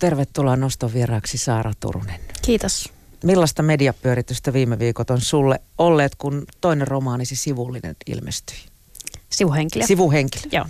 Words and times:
Tervetuloa 0.00 0.56
noston 0.56 0.92
vieraaksi 0.92 1.38
Saara 1.38 1.72
Turunen. 1.80 2.20
Kiitos. 2.42 2.92
Millaista 3.24 3.62
mediapyöritystä 3.62 4.52
viime 4.52 4.78
viikot 4.78 5.10
on 5.10 5.20
sulle 5.20 5.60
olleet, 5.78 6.14
kun 6.14 6.44
toinen 6.60 6.88
romaanisi 6.88 7.36
sivullinen 7.36 7.96
ilmestyi? 8.06 8.56
Sivuhenkilö. 9.30 9.86
Sivuhenkilö. 9.86 10.42
Joo. 10.52 10.66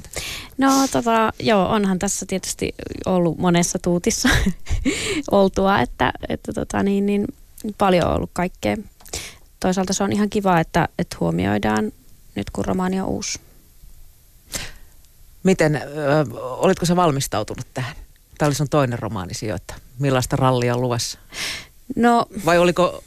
No 0.59 0.89
tota, 0.93 1.33
joo, 1.41 1.69
onhan 1.69 1.99
tässä 1.99 2.27
tietysti 2.27 2.75
ollut 3.07 3.39
monessa 3.39 3.79
tuutissa 3.79 4.29
oltua, 5.31 5.81
että, 5.81 6.13
että 6.29 6.53
tota, 6.53 6.83
niin, 6.83 7.07
niin, 7.07 7.27
paljon 7.79 8.09
on 8.09 8.15
ollut 8.17 8.31
kaikkea. 8.33 8.77
Toisaalta 9.61 9.93
se 9.93 10.05
on 10.05 10.13
ihan 10.13 10.31
kiva, 10.31 10.61
että, 10.61 10.89
että 10.99 11.17
huomioidaan 11.21 11.93
nyt 12.35 12.51
kun 12.51 12.65
romaani 12.65 13.01
on 13.01 13.09
uusi. 13.09 13.41
Miten, 15.43 15.77
ö, 15.77 15.81
olitko 16.41 16.87
sä 16.87 16.97
valmistautunut 16.97 17.67
tähän? 17.75 18.06
Tämä 18.39 18.47
oli 18.47 18.55
sun 18.55 18.69
toinen 18.69 18.99
romaani 18.99 19.35
sijoita. 19.35 19.75
Millaista 19.99 20.37
rallia 20.37 20.75
on 20.75 20.81
luvassa? 20.81 21.19
No, 21.97 22.27
Vai 22.45 22.59
oliko 22.59 23.03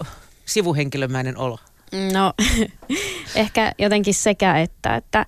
sivuhenkilömäinen 0.45 1.37
olo? 1.37 1.57
no 2.13 2.33
ehkä 3.35 3.71
jotenkin 3.77 4.13
sekä 4.13 4.59
että, 4.59 4.95
että 4.95 5.25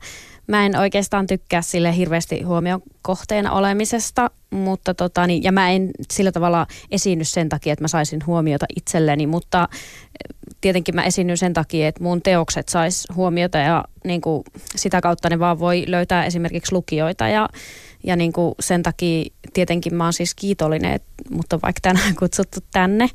mä 0.48 0.66
en 0.66 0.76
oikeastaan 0.78 1.28
tykkää 1.28 1.62
sille 1.62 1.96
hirveästi 1.98 2.42
huomion 2.42 2.82
kohteena 3.02 3.52
olemisesta, 3.52 4.32
mutta 4.50 4.94
tota, 4.94 5.28
niin, 5.28 5.44
ja 5.44 5.52
mä 5.52 5.70
en 5.72 5.92
sillä 6.12 6.32
tavalla 6.32 6.68
esiinny 6.92 7.24
sen 7.24 7.50
takia, 7.50 7.74
että 7.74 7.84
mä 7.84 7.88
saisin 7.88 8.26
huomiota 8.26 8.66
itselleni, 8.76 9.28
mutta 9.28 9.68
tietenkin 10.62 10.96
mä 10.96 11.04
esiinnyn 11.04 11.38
sen 11.38 11.54
takia, 11.54 11.88
että 11.88 12.04
mun 12.04 12.22
teokset 12.22 12.70
sais 12.70 13.08
huomiota 13.16 13.58
ja 13.58 13.86
niin 14.04 14.22
kuin, 14.22 14.44
sitä 14.76 15.02
kautta 15.02 15.30
ne 15.30 15.40
vaan 15.40 15.60
voi 15.60 15.84
löytää 15.88 16.26
esimerkiksi 16.26 16.74
lukijoita 16.74 17.28
ja, 17.28 17.50
ja 18.04 18.16
niin 18.16 18.34
kuin, 18.34 18.56
sen 18.60 18.84
takia 18.84 19.26
tietenkin 19.54 19.96
mä 19.96 20.04
oon 20.04 20.14
siis 20.14 20.36
kiitollinen, 20.36 20.94
että 20.94 21.12
mut 21.30 21.54
on 21.54 21.60
vaikka 21.64 21.80
tänään 21.82 22.16
kutsuttu 22.20 22.60
tänne, 22.74 23.10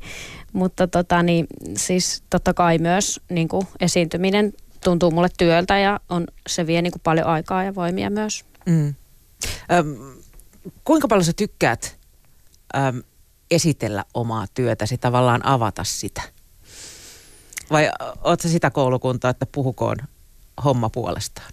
mutta 0.53 0.87
tota, 0.87 1.23
niin, 1.23 1.47
siis 1.77 2.23
totta 2.29 2.53
kai 2.53 2.77
myös 2.77 3.21
niin 3.29 3.47
kuin, 3.47 3.67
esiintyminen 3.79 4.53
tuntuu 4.83 5.11
mulle 5.11 5.29
työltä 5.37 5.77
ja 5.77 5.99
on, 6.09 6.27
se 6.47 6.67
vie 6.67 6.81
niin 6.81 6.91
kuin, 6.91 7.01
paljon 7.03 7.27
aikaa 7.27 7.63
ja 7.63 7.75
voimia 7.75 8.09
myös. 8.09 8.45
Mm. 8.65 8.95
Öm, 9.71 9.95
kuinka 10.83 11.07
paljon 11.07 11.25
sä 11.25 11.33
tykkäät 11.33 11.97
öm, 12.75 13.03
esitellä 13.51 14.05
omaa 14.13 14.45
työtäsi, 14.53 14.97
tavallaan 14.97 15.45
avata 15.45 15.83
sitä? 15.83 16.21
Vai 17.71 17.89
oot 18.23 18.41
sä 18.41 18.49
sitä 18.49 18.69
koulukuntaa, 18.69 19.31
että 19.31 19.45
puhukoon 19.45 19.97
homma 20.63 20.89
puolestaan? 20.89 21.51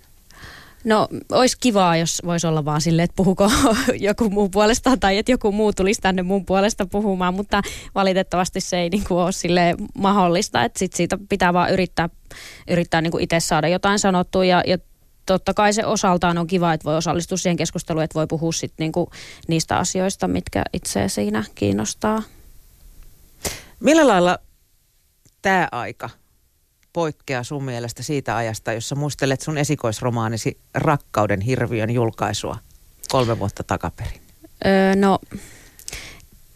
No, 0.85 1.09
olisi 1.33 1.57
kivaa, 1.61 1.97
jos 1.97 2.23
voisi 2.25 2.47
olla 2.47 2.65
vaan 2.65 2.81
silleen, 2.81 3.05
että 3.05 3.17
puhuko 3.17 3.51
joku 4.09 4.31
muu 4.31 4.49
puolestaan 4.49 5.01
tai 5.01 5.19
että 5.19 5.33
joku 5.33 5.53
muu 5.53 5.73
tulisi 5.73 6.01
tänne 6.01 6.23
mun 6.23 6.45
puolesta 6.45 6.87
puhumaan, 6.87 7.35
mutta 7.35 7.63
valitettavasti 7.95 8.61
se 8.61 8.79
ei 8.79 8.89
niin 8.89 9.05
kuin 9.09 9.19
ole 9.19 9.33
sille 9.33 9.75
mahdollista, 9.95 10.65
että 10.65 10.79
sit 10.79 10.93
siitä 10.93 11.19
pitää 11.29 11.53
vaan 11.53 11.73
yrittää, 11.73 12.09
yrittää 12.71 13.01
niin 13.01 13.11
kuin 13.11 13.25
itse 13.25 13.41
saada 13.41 13.69
jotain 13.69 13.99
sanottua 13.99 14.45
ja, 14.45 14.63
ja 14.67 14.79
totta 15.27 15.55
kai 15.55 15.73
se 15.73 15.87
osaltaan 15.87 16.39
on 16.39 16.47
kiva, 16.47 16.73
että 16.73 16.85
voi 16.85 16.97
osallistua 16.97 17.39
siihen 17.39 17.57
keskusteluun, 17.57 18.05
että 18.05 18.19
voi 18.19 18.27
puhua 18.27 18.53
sit 18.53 18.73
niin 18.79 18.93
kuin 18.93 19.07
niistä 19.49 19.79
asioista, 19.79 20.29
mitkä 20.29 20.65
itse 20.73 21.09
siinä 21.09 21.45
kiinnostaa. 21.55 22.23
Millä 23.81 24.09
lailla 24.09 24.39
tämä 25.45 25.69
aika 25.73 26.11
poikkeaa 26.93 27.43
sun 27.43 27.65
mielestä 27.65 28.03
siitä 28.03 28.37
ajasta, 28.37 28.73
jossa 28.73 28.95
muistelet 28.95 29.41
sun 29.41 29.59
esikoisromaanisi 29.59 30.59
Rakkauden 30.75 31.41
hirviön 31.41 31.91
julkaisua 31.91 32.59
kolme 33.09 33.39
vuotta 33.39 33.63
takaperin? 33.63 34.21
Öö, 34.67 34.97
no, 34.97 35.19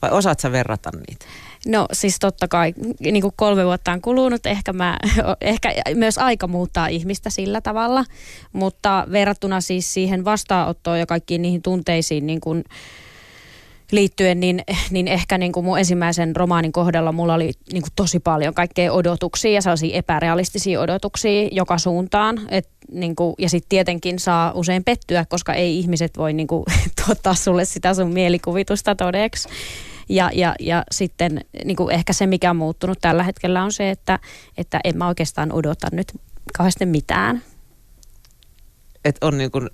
Vai 0.03 0.11
osaat 0.11 0.41
sä 0.41 0.53
verrata 0.53 0.91
niitä? 1.09 1.27
No 1.67 1.87
siis 1.93 2.19
totta 2.21 2.49
kai, 2.49 2.75
niin 3.01 3.23
kuin 3.23 3.33
kolme 3.37 3.65
vuotta 3.65 3.93
on 3.93 4.01
kulunut, 4.01 4.47
ehkä, 4.47 4.73
mä, 4.73 4.99
ehkä 5.41 5.75
myös 5.95 6.19
aika 6.19 6.47
muuttaa 6.47 6.87
ihmistä 6.87 7.31
sillä 7.31 7.61
tavalla, 7.61 8.05
mutta 8.53 9.07
verrattuna 9.13 9.61
siis 9.61 9.95
siihen 9.95 10.25
vastaanottoon 10.25 10.99
ja 10.99 11.07
kaikkiin 11.07 11.43
niihin 11.43 11.63
tunteisiin 11.63 12.27
niin 12.27 12.41
kuin 12.41 12.65
liittyen, 13.93 14.41
niin, 14.41 14.65
niin 14.91 15.09
ehkä 15.09 15.39
niin 15.39 15.53
kuin 15.53 15.67
mun 15.67 15.79
ensimmäisen 15.79 16.37
romaanin 16.37 16.73
kohdalla 16.73 17.13
mulla 17.13 17.35
oli 17.35 17.53
niin 17.73 17.83
kuin 17.83 17.93
tosi 17.97 18.21
paljon 18.21 18.55
kaikkea 18.55 18.93
odotuksia 18.93 19.51
ja 19.51 19.63
sellaisia 19.63 19.97
epärealistisia 19.97 20.81
odotuksia 20.81 21.49
joka 21.53 21.79
suuntaan. 21.79 22.41
Et, 22.49 22.69
niin 22.93 23.17
kuin, 23.17 23.35
ja 23.39 23.49
sitten 23.49 23.69
tietenkin 23.69 24.19
saa 24.19 24.53
usein 24.55 24.85
pettyä, 24.85 25.25
koska 25.29 25.55
ei 25.55 25.79
ihmiset 25.79 26.19
voi 26.19 26.33
niin 26.33 26.47
kuin, 26.47 26.65
tuottaa 27.07 27.35
sulle 27.35 27.65
sitä 27.65 27.95
sun 27.95 28.13
mielikuvitusta 28.13 28.95
todeksi. 28.95 29.49
Ja, 30.09 30.31
ja, 30.35 30.55
ja 30.61 30.85
sitten 30.91 31.41
niin 31.65 31.77
kuin 31.77 31.95
ehkä 31.95 32.13
se, 32.13 32.27
mikä 32.27 32.51
on 32.51 32.57
muuttunut 32.57 32.99
tällä 33.01 33.23
hetkellä 33.23 33.63
on 33.63 33.73
se, 33.73 33.91
että, 33.91 34.19
että 34.59 34.81
en 34.85 34.99
mä 34.99 35.09
oikeastaan 35.09 35.53
odota 35.53 35.89
nyt 35.93 36.13
kauheasti 36.59 36.87
mitään. 36.87 37.43
Että 39.05 39.27
on 39.27 39.39
niin 39.39 39.51
kuin 39.51 39.69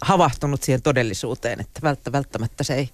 havahtunut 0.00 0.62
siihen 0.62 0.82
todellisuuteen, 0.82 1.60
että 1.60 1.80
välttä, 1.82 2.12
välttämättä 2.12 2.64
se 2.64 2.74
ei 2.74 2.90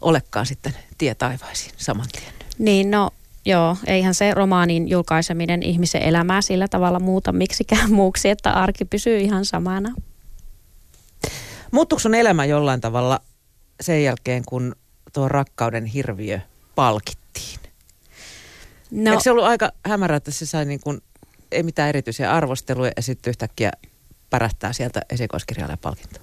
olekaan 0.00 0.46
sitten 0.46 0.74
tie 0.98 1.14
taivaisiin 1.14 1.74
saman 1.76 2.06
tien. 2.12 2.32
Niin 2.58 2.90
no 2.90 3.10
joo, 3.44 3.76
eihän 3.86 4.14
se 4.14 4.34
romaanin 4.34 4.88
julkaiseminen 4.88 5.62
ihmisen 5.62 6.02
elämää 6.02 6.42
sillä 6.42 6.68
tavalla 6.68 7.00
muuta 7.00 7.32
miksikään 7.32 7.92
muuksi, 8.00 8.28
että 8.28 8.50
arki 8.50 8.84
pysyy 8.84 9.18
ihan 9.18 9.44
samana. 9.44 9.94
Muuttuiko 11.70 12.00
sun 12.00 12.14
elämä 12.14 12.44
jollain 12.44 12.80
tavalla 12.80 13.20
sen 13.80 14.04
jälkeen, 14.04 14.44
kun 14.44 14.76
tuo 15.12 15.28
rakkauden 15.28 15.84
hirviö 15.84 16.40
palkittiin? 16.74 17.58
No. 18.90 19.10
Eikö 19.10 19.22
se 19.22 19.30
ollut 19.30 19.44
aika 19.44 19.72
hämärä, 19.86 20.16
että 20.16 20.30
se 20.30 20.46
sai 20.46 20.64
niin 20.64 20.80
kuin, 20.80 21.00
ei 21.52 21.62
mitään 21.62 21.88
erityisiä 21.88 22.32
arvosteluja 22.32 22.92
ja 22.96 23.02
sitten 23.02 23.30
yhtäkkiä 23.30 23.72
pärähtää 24.34 24.72
sieltä 24.72 25.00
esikoiskirjailijan 25.10 25.78
palkintoa? 25.78 26.22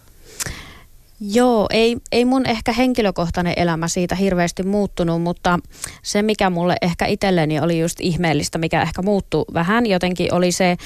Joo, 1.19 1.67
ei, 1.69 1.97
ei 2.11 2.25
mun 2.25 2.45
ehkä 2.45 2.73
henkilökohtainen 2.73 3.53
elämä 3.57 3.87
siitä 3.87 4.15
hirveästi 4.15 4.63
muuttunut, 4.63 5.21
mutta 5.21 5.59
se 6.03 6.21
mikä 6.21 6.49
mulle 6.49 6.75
ehkä 6.81 7.05
itselleni 7.05 7.59
oli 7.59 7.79
just 7.79 7.99
ihmeellistä, 7.99 8.57
mikä 8.57 8.81
ehkä 8.81 9.01
muuttui 9.01 9.45
vähän 9.53 9.85
jotenkin, 9.85 10.33
oli 10.33 10.51
se 10.51 10.77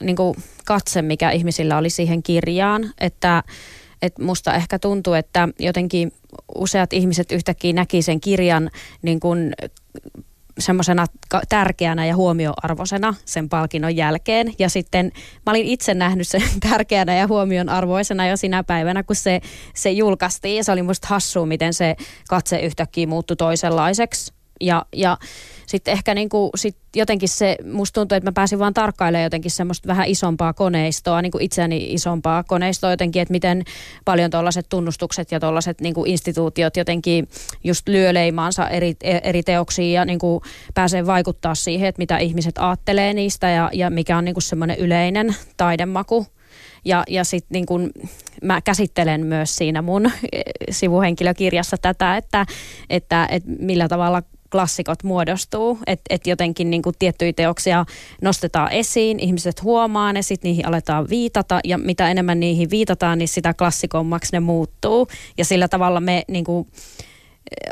niin 0.00 0.16
kuin 0.16 0.34
katse, 0.64 1.02
mikä 1.02 1.30
ihmisillä 1.30 1.78
oli 1.78 1.90
siihen 1.90 2.22
kirjaan, 2.22 2.90
että 3.00 3.42
et 4.02 4.18
musta 4.18 4.54
ehkä 4.54 4.78
tuntuu, 4.78 5.14
että 5.14 5.48
jotenkin 5.58 6.12
useat 6.54 6.92
ihmiset 6.92 7.32
yhtäkkiä 7.32 7.72
näki 7.72 8.02
sen 8.02 8.20
kirjan 8.20 8.70
niin 9.02 9.20
kuin 9.20 9.52
semmoisena 10.58 11.06
tärkeänä 11.48 12.06
ja 12.06 12.16
huomioarvoisena 12.16 13.14
sen 13.24 13.48
palkinnon 13.48 13.96
jälkeen. 13.96 14.54
Ja 14.58 14.68
sitten 14.68 15.12
mä 15.46 15.50
olin 15.50 15.66
itse 15.66 15.94
nähnyt 15.94 16.28
sen 16.28 16.42
tärkeänä 16.70 17.16
ja 17.16 17.26
huomion 17.26 17.68
arvoisena 17.68 18.26
jo 18.26 18.36
sinä 18.36 18.64
päivänä, 18.64 19.02
kun 19.02 19.16
se, 19.16 19.40
se 19.74 19.90
julkaistiin. 19.90 20.64
Se 20.64 20.72
oli 20.72 20.82
musta 20.82 21.08
hassua, 21.08 21.46
miten 21.46 21.74
se 21.74 21.96
katse 22.28 22.60
yhtäkkiä 22.60 23.06
muuttui 23.06 23.36
toisenlaiseksi. 23.36 24.37
Ja, 24.60 24.86
ja 24.96 25.18
sitten 25.66 25.92
ehkä 25.92 26.14
niinku, 26.14 26.50
sit 26.54 26.76
jotenkin 26.96 27.28
se, 27.28 27.56
musta 27.72 28.00
tuntuu, 28.00 28.16
että 28.16 28.30
mä 28.30 28.32
pääsin 28.32 28.58
vaan 28.58 28.74
tarkkailemaan 28.74 29.24
jotenkin 29.24 29.50
semmoista 29.50 29.88
vähän 29.88 30.08
isompaa 30.08 30.52
koneistoa, 30.52 31.22
niin 31.22 31.32
kuin 31.32 31.44
itseäni 31.44 31.92
isompaa 31.92 32.42
koneistoa 32.42 32.90
jotenkin, 32.90 33.22
että 33.22 33.32
miten 33.32 33.64
paljon 34.04 34.30
tuollaiset 34.30 34.66
tunnustukset 34.68 35.32
ja 35.32 35.40
tuollaiset 35.40 35.80
niinku 35.80 36.04
instituutiot 36.04 36.76
jotenkin 36.76 37.28
just 37.64 37.88
lyö 37.88 38.14
leimaansa 38.14 38.68
eri, 38.68 38.96
eri 39.22 39.42
teoksiin 39.42 39.92
ja 39.92 40.04
niinku 40.04 40.42
pääsee 40.74 41.06
vaikuttaa 41.06 41.54
siihen, 41.54 41.88
että 41.88 42.02
mitä 42.02 42.18
ihmiset 42.18 42.54
ajattelee 42.58 43.14
niistä 43.14 43.48
ja, 43.50 43.70
ja 43.72 43.90
mikä 43.90 44.18
on 44.18 44.24
niinku 44.24 44.40
semmoinen 44.40 44.78
yleinen 44.78 45.36
taidemaku. 45.56 46.26
Ja, 46.84 47.04
ja 47.08 47.24
sitten 47.24 47.48
niin 47.50 47.66
kun 47.66 47.90
mä 48.42 48.60
käsittelen 48.60 49.26
myös 49.26 49.56
siinä 49.56 49.82
mun 49.82 50.10
sivuhenkilökirjassa 50.70 51.76
tätä, 51.82 52.16
että, 52.16 52.46
että, 52.90 53.28
että 53.30 53.50
millä 53.58 53.88
tavalla 53.88 54.22
klassikot 54.52 55.02
muodostuu, 55.02 55.78
että 55.86 56.04
et 56.10 56.26
jotenkin 56.26 56.70
niin 56.70 56.82
kuin 56.82 56.96
tiettyjä 56.98 57.32
teoksia 57.32 57.84
nostetaan 58.22 58.72
esiin, 58.72 59.20
ihmiset 59.20 59.62
huomaa 59.62 60.12
ne, 60.12 60.22
sitten 60.22 60.48
niihin 60.48 60.66
aletaan 60.66 61.08
viitata 61.08 61.60
ja 61.64 61.78
mitä 61.78 62.10
enemmän 62.10 62.40
niihin 62.40 62.70
viitataan, 62.70 63.18
niin 63.18 63.28
sitä 63.28 63.54
klassikommaksi 63.54 64.32
ne 64.32 64.40
muuttuu 64.40 65.08
ja 65.38 65.44
sillä 65.44 65.68
tavalla 65.68 66.00
me 66.00 66.24
niin 66.28 66.44
kuin, 66.44 66.68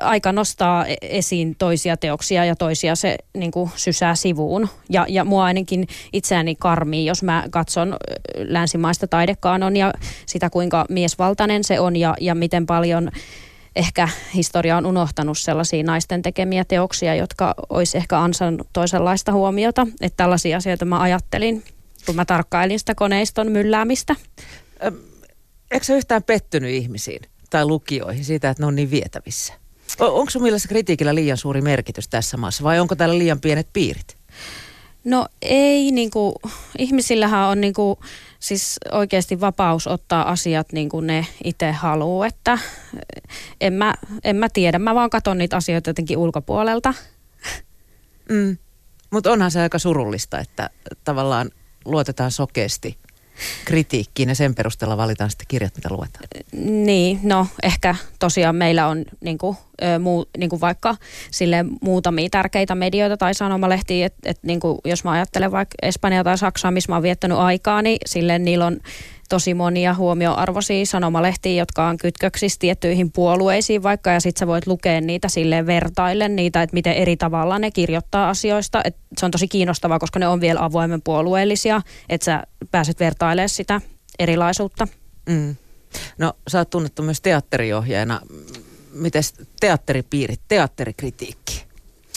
aika 0.00 0.32
nostaa 0.32 0.86
esiin 1.02 1.54
toisia 1.58 1.96
teoksia 1.96 2.44
ja 2.44 2.56
toisia 2.56 2.94
se 2.94 3.16
niin 3.34 3.50
kuin 3.50 3.70
sysää 3.76 4.14
sivuun. 4.14 4.68
Ja, 4.90 5.06
ja 5.08 5.24
mua 5.24 5.44
ainakin 5.44 5.86
itseäni 6.12 6.54
karmii, 6.54 7.06
jos 7.06 7.22
mä 7.22 7.44
katson 7.50 7.96
länsimaista 8.36 9.06
taidekaanon 9.06 9.76
ja 9.76 9.92
sitä 10.26 10.50
kuinka 10.50 10.86
miesvaltainen 10.88 11.64
se 11.64 11.80
on 11.80 11.96
ja, 11.96 12.14
ja 12.20 12.34
miten 12.34 12.66
paljon 12.66 13.10
ehkä 13.76 14.08
historia 14.34 14.76
on 14.76 14.86
unohtanut 14.86 15.38
sellaisia 15.38 15.82
naisten 15.82 16.22
tekemiä 16.22 16.64
teoksia, 16.64 17.14
jotka 17.14 17.54
olisi 17.68 17.96
ehkä 17.96 18.18
ansainnut 18.18 18.68
toisenlaista 18.72 19.32
huomiota. 19.32 19.86
Että 20.00 20.16
tällaisia 20.16 20.56
asioita 20.56 20.84
mä 20.84 21.00
ajattelin, 21.00 21.64
kun 22.06 22.16
mä 22.16 22.24
tarkkailin 22.24 22.78
sitä 22.78 22.94
koneiston 22.94 23.52
mylläämistä. 23.52 24.16
Eikö 25.70 25.86
se 25.86 25.96
yhtään 25.96 26.22
pettynyt 26.22 26.70
ihmisiin? 26.70 27.20
tai 27.50 27.66
lukijoihin 27.66 28.24
siitä, 28.24 28.50
että 28.50 28.62
ne 28.62 28.66
on 28.66 28.74
niin 28.74 28.90
vietävissä? 28.90 29.52
Onko 30.00 30.30
sun 30.30 30.42
mielestä 30.42 30.68
kritiikillä 30.68 31.14
liian 31.14 31.36
suuri 31.36 31.60
merkitys 31.60 32.08
tässä 32.08 32.36
maassa 32.36 32.64
vai 32.64 32.80
onko 32.80 32.94
täällä 32.94 33.18
liian 33.18 33.40
pienet 33.40 33.68
piirit? 33.72 34.16
No 35.04 35.26
ei, 35.42 35.90
niin 35.90 36.10
kuin, 36.10 36.34
ihmisillähän 36.78 37.48
on 37.48 37.60
niin 37.60 37.74
kuin, 37.74 37.98
siis 38.46 38.78
oikeasti 38.92 39.40
vapaus 39.40 39.86
ottaa 39.86 40.30
asiat 40.30 40.72
niin 40.72 40.88
kuin 40.88 41.06
ne 41.06 41.26
itse 41.44 41.72
haluaa, 41.72 42.26
että 42.26 42.58
en 43.60 43.72
mä, 43.72 43.94
en 44.24 44.36
mä 44.36 44.48
tiedä, 44.48 44.78
mä 44.78 44.94
vaan 44.94 45.10
katson 45.10 45.38
niitä 45.38 45.56
asioita 45.56 45.90
jotenkin 45.90 46.18
ulkopuolelta. 46.18 46.94
Mm. 48.28 48.56
Mutta 49.10 49.32
onhan 49.32 49.50
se 49.50 49.60
aika 49.60 49.78
surullista, 49.78 50.38
että 50.38 50.70
tavallaan 51.04 51.50
luotetaan 51.84 52.30
sokeasti 52.30 52.98
kritiikkiin 53.64 54.28
ja 54.28 54.34
sen 54.34 54.54
perusteella 54.54 54.96
valitaan 54.96 55.30
sitten 55.30 55.46
kirjat, 55.48 55.76
mitä 55.76 55.88
luetaan. 55.90 56.24
Niin, 56.56 57.20
no 57.22 57.46
ehkä 57.62 57.94
tosiaan 58.18 58.56
meillä 58.56 58.86
on 58.86 59.04
niin 59.20 59.38
kuin, 59.38 59.56
muu, 60.00 60.28
niin 60.38 60.50
kuin 60.50 60.60
vaikka 60.60 60.96
sille 61.30 61.64
muutamia 61.80 62.28
tärkeitä 62.30 62.74
medioita 62.74 63.16
tai 63.16 63.34
sanomalehtiä, 63.34 64.06
että 64.06 64.30
et, 64.30 64.38
niin 64.42 64.60
jos 64.84 65.04
mä 65.04 65.10
ajattelen 65.10 65.52
vaikka 65.52 65.74
Espanjaa 65.82 66.24
tai 66.24 66.38
Saksaa, 66.38 66.70
missä 66.70 66.92
mä 66.92 66.96
oon 66.96 67.02
viettänyt 67.02 67.38
aikaa, 67.38 67.82
niin 67.82 67.98
sille 68.06 68.38
niillä 68.38 68.66
on 68.66 68.80
tosi 69.28 69.54
monia 69.54 69.94
huomioarvoisia 69.94 70.86
sanomalehtiä, 70.86 71.52
jotka 71.52 71.86
on 71.86 71.96
kytköksissä 71.96 72.58
tiettyihin 72.58 73.12
puolueisiin 73.12 73.82
vaikka, 73.82 74.10
ja 74.10 74.20
sitten 74.20 74.40
sä 74.40 74.46
voit 74.46 74.66
lukea 74.66 75.00
niitä 75.00 75.28
sille 75.28 75.66
vertaillen 75.66 76.36
niitä, 76.36 76.62
että 76.62 76.74
miten 76.74 76.92
eri 76.92 77.16
tavalla 77.16 77.58
ne 77.58 77.70
kirjoittaa 77.70 78.28
asioista. 78.28 78.80
Et 78.84 78.96
se 79.18 79.26
on 79.26 79.30
tosi 79.30 79.48
kiinnostavaa, 79.48 79.98
koska 79.98 80.18
ne 80.18 80.28
on 80.28 80.40
vielä 80.40 80.64
avoimen 80.64 81.02
puolueellisia, 81.02 81.82
että 82.08 82.24
sä 82.24 82.42
pääset 82.70 83.00
vertailemaan 83.00 83.48
sitä 83.48 83.80
erilaisuutta. 84.18 84.88
Mm. 85.28 85.56
No 86.18 86.32
sä 86.48 86.58
oot 86.58 86.70
tunnettu 86.70 87.02
myös 87.02 87.20
teatteriohjaajana. 87.20 88.20
Miten 88.92 89.22
teatteripiirit, 89.60 90.40
teatterikritiikki, 90.48 91.64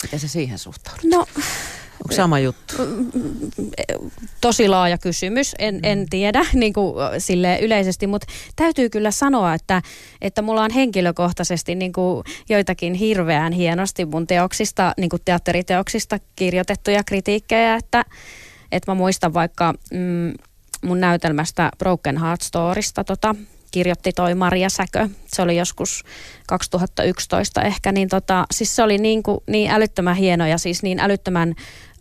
miten 0.02 0.20
se 0.20 0.28
siihen 0.28 0.58
suhtaudut? 0.58 1.04
No 1.04 1.26
Onko 2.04 2.14
sama 2.14 2.38
juttu? 2.38 2.74
Tosi 4.40 4.68
laaja 4.68 4.98
kysymys, 4.98 5.54
en, 5.58 5.80
en 5.82 5.98
mm. 5.98 6.06
tiedä 6.10 6.46
niin 6.54 6.72
kuin 6.72 6.94
sille 7.18 7.58
yleisesti, 7.62 8.06
mutta 8.06 8.26
täytyy 8.56 8.90
kyllä 8.90 9.10
sanoa, 9.10 9.54
että, 9.54 9.82
että 10.20 10.42
mulla 10.42 10.62
on 10.62 10.70
henkilökohtaisesti 10.70 11.74
niin 11.74 11.92
kuin 11.92 12.24
joitakin 12.48 12.94
hirveän 12.94 13.52
hienosti 13.52 14.04
mun 14.04 14.26
teoksista, 14.26 14.92
niin 14.96 15.10
kuin 15.10 15.22
teatteriteoksista 15.24 16.18
kirjoitettuja 16.36 17.04
kritiikkejä, 17.04 17.74
että, 17.74 18.04
että 18.72 18.90
mä 18.90 18.94
muistan 18.94 19.34
vaikka 19.34 19.74
mm, 19.92 20.32
mun 20.84 21.00
näytelmästä 21.00 21.70
Broken 21.78 22.20
Heart 22.20 22.42
Storista 22.42 23.04
tota, 23.04 23.34
kirjoitti 23.70 24.12
toi 24.12 24.34
Maria 24.34 24.68
Säkö. 24.68 25.08
Se 25.26 25.42
oli 25.42 25.56
joskus 25.56 26.04
2011 26.46 27.62
ehkä, 27.62 27.92
niin 27.92 28.08
tota, 28.08 28.46
siis 28.50 28.76
se 28.76 28.82
oli 28.82 28.98
niin, 28.98 29.22
kuin, 29.22 29.38
niin 29.46 29.70
älyttömän 29.70 30.16
hieno 30.16 30.46
ja 30.46 30.58
siis 30.58 30.82
niin 30.82 31.00
älyttömän 31.00 31.54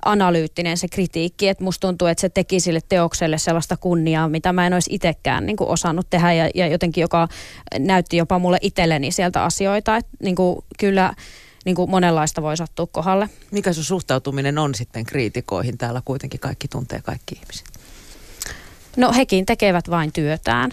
analyyttinen 0.05 0.77
se 0.77 0.87
kritiikki, 0.87 1.47
että 1.47 1.63
musta 1.63 1.87
tuntuu, 1.87 2.07
että 2.07 2.21
se 2.21 2.29
teki 2.29 2.59
sille 2.59 2.79
teokselle 2.89 3.37
sellaista 3.37 3.77
kunniaa, 3.77 4.29
mitä 4.29 4.53
mä 4.53 4.67
en 4.67 4.73
olisi 4.73 4.93
itsekään 4.93 5.45
niin 5.45 5.57
kuin 5.57 5.69
osannut 5.69 6.09
tehdä 6.09 6.33
ja, 6.33 6.49
ja 6.55 6.67
jotenkin 6.67 7.01
joka 7.01 7.27
näytti 7.79 8.17
jopa 8.17 8.39
mulle 8.39 8.57
itselleni 8.61 9.11
sieltä 9.11 9.43
asioita, 9.43 9.95
että 9.95 10.11
niin 10.23 10.35
kuin, 10.35 10.65
kyllä 10.79 11.13
niin 11.65 11.75
kuin 11.75 11.89
monenlaista 11.89 12.41
voi 12.41 12.57
sattua 12.57 12.87
kohdalle. 12.91 13.29
Mikä 13.51 13.73
sun 13.73 13.83
suhtautuminen 13.83 14.57
on 14.57 14.75
sitten 14.75 15.05
kriitikoihin? 15.05 15.77
Täällä 15.77 16.01
kuitenkin 16.05 16.39
kaikki 16.39 16.67
tuntee 16.67 17.01
kaikki 17.01 17.35
ihmiset. 17.35 17.65
No 18.97 19.13
hekin 19.13 19.45
tekevät 19.45 19.89
vain 19.89 20.13
työtään. 20.13 20.71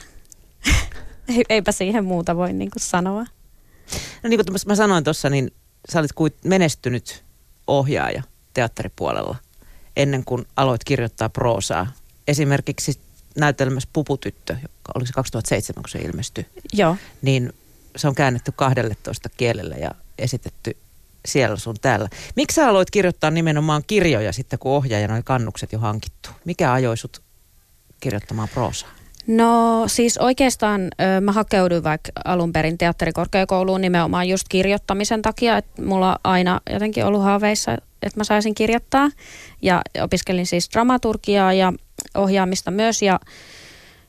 Eipä 1.48 1.72
siihen 1.72 2.04
muuta 2.04 2.36
voi 2.36 2.52
niin 2.52 2.70
kuin 2.70 2.82
sanoa. 2.82 3.24
No 4.22 4.28
niin 4.28 4.40
kuin 4.44 4.60
mä 4.66 4.74
sanoin 4.74 5.04
tuossa, 5.04 5.30
niin 5.30 5.50
sä 5.92 5.98
olit 5.98 6.34
menestynyt 6.44 7.24
ohjaaja– 7.66 8.22
teatteripuolella 8.56 9.36
ennen 9.96 10.24
kuin 10.24 10.46
aloit 10.56 10.84
kirjoittaa 10.84 11.28
proosaa. 11.28 11.92
Esimerkiksi 12.28 13.00
näytelmässä 13.36 13.88
Puputyttö, 13.92 14.52
joka 14.52 14.92
oli 14.94 15.06
se 15.06 15.12
2007, 15.12 15.82
kun 15.82 15.90
se 15.90 15.98
ilmestyi. 15.98 16.46
Joo. 16.72 16.96
Niin 17.22 17.52
se 17.96 18.08
on 18.08 18.14
käännetty 18.14 18.52
12 18.52 19.28
kielellä 19.36 19.76
ja 19.76 19.90
esitetty 20.18 20.76
siellä 21.26 21.56
sun 21.56 21.76
täällä. 21.80 22.08
Miksi 22.36 22.54
sä 22.54 22.68
aloit 22.68 22.90
kirjoittaa 22.90 23.30
nimenomaan 23.30 23.82
kirjoja 23.86 24.32
sitten, 24.32 24.58
kun 24.58 24.72
ohjaajana 24.72 25.14
oli 25.14 25.22
kannukset 25.22 25.72
jo 25.72 25.78
hankittu? 25.78 26.30
Mikä 26.44 26.72
ajoi 26.72 26.96
sut 26.96 27.22
kirjoittamaan 28.00 28.48
proosaa? 28.48 28.95
No 29.26 29.84
siis 29.86 30.18
oikeastaan 30.18 30.80
ö, 30.80 31.20
mä 31.20 31.32
hakeuduin 31.32 31.84
vaikka 31.84 32.12
alun 32.24 32.52
perin 32.52 32.78
teatterikorkeakouluun 32.78 33.80
nimenomaan 33.80 34.28
just 34.28 34.48
kirjoittamisen 34.48 35.22
takia, 35.22 35.56
että 35.56 35.82
mulla 35.82 36.18
aina 36.24 36.60
jotenkin 36.72 37.04
ollut 37.04 37.22
haaveissa, 37.22 37.72
että 37.74 38.20
mä 38.20 38.24
saisin 38.24 38.54
kirjoittaa. 38.54 39.10
Ja 39.62 39.82
opiskelin 40.02 40.46
siis 40.46 40.68
dramaturgiaa 40.72 41.52
ja 41.52 41.72
ohjaamista 42.14 42.70
myös 42.70 43.02
ja, 43.02 43.20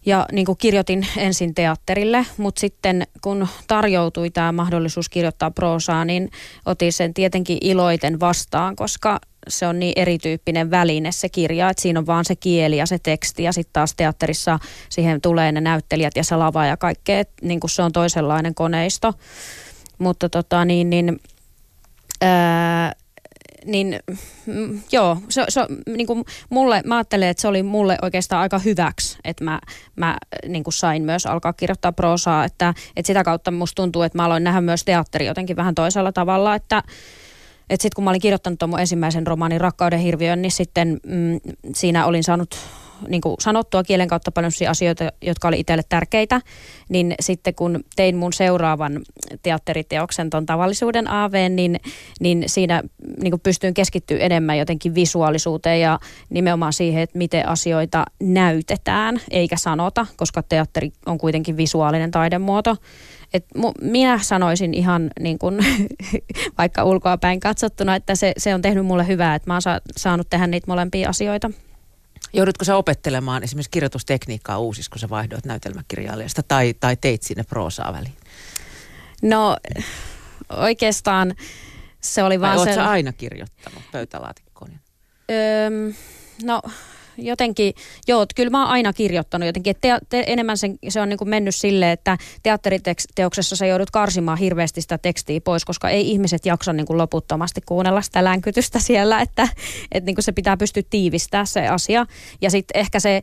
ja 0.05 0.25
niin 0.31 0.45
kuin 0.45 0.57
kirjoitin 0.57 1.07
ensin 1.17 1.55
teatterille, 1.55 2.25
mutta 2.37 2.59
sitten 2.59 3.07
kun 3.21 3.47
tarjoutui 3.67 4.29
tämä 4.29 4.51
mahdollisuus 4.51 5.09
kirjoittaa 5.09 5.51
proosaa, 5.51 6.05
niin 6.05 6.29
otin 6.65 6.93
sen 6.93 7.13
tietenkin 7.13 7.57
iloiten 7.61 8.19
vastaan, 8.19 8.75
koska 8.75 9.19
se 9.47 9.67
on 9.67 9.79
niin 9.79 9.93
erityyppinen 9.95 10.71
väline 10.71 11.11
se 11.11 11.29
kirja, 11.29 11.69
että 11.69 11.81
siinä 11.81 11.99
on 11.99 12.05
vaan 12.05 12.25
se 12.25 12.35
kieli 12.35 12.77
ja 12.77 12.85
se 12.85 12.99
teksti 12.99 13.43
ja 13.43 13.51
sitten 13.51 13.73
taas 13.73 13.93
teatterissa 13.97 14.59
siihen 14.89 15.21
tulee 15.21 15.51
ne 15.51 15.61
näyttelijät 15.61 16.15
ja 16.15 16.23
se 16.23 16.35
lava 16.35 16.65
ja 16.65 16.77
kaikkea, 16.77 17.23
niin 17.41 17.59
kuin 17.59 17.71
se 17.71 17.81
on 17.81 17.91
toisenlainen 17.91 18.55
koneisto. 18.55 19.13
Mutta 19.97 20.29
tota 20.29 20.65
niin, 20.65 20.89
niin 20.89 21.19
ää, 22.21 22.93
niin 23.65 23.99
mm, 24.45 24.81
joo, 24.91 25.17
se, 25.29 25.45
se, 25.49 25.61
niin 25.87 26.07
kuin 26.07 26.23
mulle, 26.49 26.81
mä 26.85 26.95
ajattelen, 26.95 27.29
että 27.29 27.41
se 27.41 27.47
oli 27.47 27.63
mulle 27.63 27.97
oikeastaan 28.01 28.41
aika 28.41 28.59
hyväksi, 28.59 29.17
että 29.23 29.43
mä, 29.43 29.59
mä 29.95 30.17
niin 30.47 30.63
kuin 30.63 30.73
sain 30.73 31.03
myös 31.03 31.25
alkaa 31.25 31.53
kirjoittaa 31.53 31.91
proosaa, 31.91 32.45
että, 32.45 32.73
että 32.95 33.07
sitä 33.07 33.23
kautta 33.23 33.51
musta 33.51 33.75
tuntuu, 33.75 34.01
että 34.01 34.17
mä 34.17 34.25
aloin 34.25 34.43
nähdä 34.43 34.61
myös 34.61 34.83
teatteri 34.83 35.25
jotenkin 35.25 35.55
vähän 35.55 35.75
toisella 35.75 36.11
tavalla, 36.11 36.55
että 36.55 36.83
että 37.69 37.81
sitten 37.81 37.95
kun 37.95 38.03
mä 38.03 38.09
olin 38.09 38.21
kirjoittanut 38.21 38.59
tuon 38.59 38.79
ensimmäisen 38.79 39.27
romaanin 39.27 39.61
Rakkauden 39.61 39.99
hirviön, 39.99 40.41
niin 40.41 40.51
sitten 40.51 40.99
mm, 41.05 41.39
siinä 41.75 42.05
olin 42.05 42.23
saanut 42.23 42.55
niin 43.07 43.21
kuin 43.21 43.35
sanottua 43.39 43.83
kielen 43.83 44.07
kautta 44.07 44.31
paljon 44.31 44.51
asioita, 44.69 45.11
jotka 45.21 45.47
oli 45.47 45.59
itselle 45.59 45.83
tärkeitä, 45.89 46.41
niin 46.89 47.15
sitten 47.19 47.55
kun 47.55 47.83
tein 47.95 48.17
mun 48.17 48.33
seuraavan 48.33 49.01
teatteriteoksen 49.43 50.29
ton 50.29 50.45
tavallisuuden 50.45 51.07
AV, 51.07 51.33
niin, 51.49 51.79
niin 52.19 52.43
siinä 52.47 52.83
niin 53.21 53.31
kuin 53.31 53.41
pystyin 53.41 53.73
keskittyä 53.73 54.17
enemmän 54.17 54.57
jotenkin 54.57 54.95
visuaalisuuteen 54.95 55.81
ja 55.81 55.99
nimenomaan 56.29 56.73
siihen, 56.73 57.03
että 57.03 57.17
miten 57.17 57.47
asioita 57.47 58.05
näytetään 58.23 59.21
eikä 59.31 59.57
sanota, 59.57 60.05
koska 60.17 60.43
teatteri 60.43 60.91
on 61.05 61.17
kuitenkin 61.17 61.57
visuaalinen 61.57 62.11
taidemuoto. 62.11 62.75
Et 63.33 63.45
minä 63.81 64.19
sanoisin 64.21 64.73
ihan 64.73 65.11
niin 65.19 65.39
kuin, 65.39 65.57
vaikka 66.57 66.83
ulkoa 66.83 67.17
päin 67.17 67.39
katsottuna, 67.39 67.95
että 67.95 68.15
se, 68.15 68.33
se 68.37 68.55
on 68.55 68.61
tehnyt 68.61 68.85
mulle 68.85 69.07
hyvää, 69.07 69.35
että 69.35 69.49
mä 69.49 69.53
oon 69.53 69.61
sa, 69.61 69.81
saanut 69.97 70.29
tehdä 70.29 70.47
niitä 70.47 70.67
molempia 70.67 71.09
asioita. 71.09 71.51
Joudutko 72.33 72.65
sä 72.65 72.75
opettelemaan 72.75 73.43
esimerkiksi 73.43 73.71
kirjoitustekniikkaa 73.71 74.59
uusissa, 74.59 74.89
kun 74.91 74.99
sä 74.99 75.09
vaihdoit 75.09 75.45
näytelmäkirjailijasta 75.45 76.43
tai, 76.43 76.73
tai 76.79 76.95
teit 76.95 77.23
sinne 77.23 77.43
proosaa 77.43 77.93
väliin? 77.93 78.17
No 79.21 79.57
oikeastaan 80.49 81.35
se 82.01 82.23
oli 82.23 82.41
vaan 82.41 82.63
se... 82.63 82.81
aina 82.81 83.13
kirjoittanut 83.13 83.83
pöytälaatikkoon? 83.91 84.71
Öm, 85.31 85.93
no 86.43 86.61
jotenkin, 87.17 87.73
joo, 88.07 88.25
kyllä 88.35 88.49
mä 88.49 88.61
oon 88.63 88.71
aina 88.71 88.93
kirjoittanut 88.93 89.45
jotenkin, 89.45 89.71
että 89.71 89.99
te, 89.99 90.05
te, 90.09 90.23
enemmän 90.27 90.57
sen, 90.57 90.77
se 90.89 91.01
on 91.01 91.09
niin 91.09 91.17
kuin 91.17 91.29
mennyt 91.29 91.55
silleen, 91.55 91.91
että 91.91 92.17
teatteriteoksessa 92.43 93.55
sä 93.55 93.65
joudut 93.65 93.91
karsimaan 93.91 94.37
hirveästi 94.37 94.81
sitä 94.81 94.97
tekstiä 94.97 95.41
pois, 95.41 95.65
koska 95.65 95.89
ei 95.89 96.11
ihmiset 96.11 96.45
jaksa 96.45 96.73
niin 96.73 96.85
kuin 96.85 96.97
loputtomasti 96.97 97.61
kuunnella 97.65 98.01
sitä 98.01 98.23
länkytystä 98.23 98.79
siellä, 98.79 99.21
että, 99.27 99.47
että 99.91 100.05
niin 100.05 100.15
kuin 100.15 100.23
se 100.23 100.31
pitää 100.31 100.57
pystyä 100.57 100.83
tiivistää 100.89 101.45
se 101.45 101.67
asia. 101.67 102.05
Ja 102.41 102.49
sitten 102.49 102.79
ehkä 102.79 102.99
se 102.99 103.21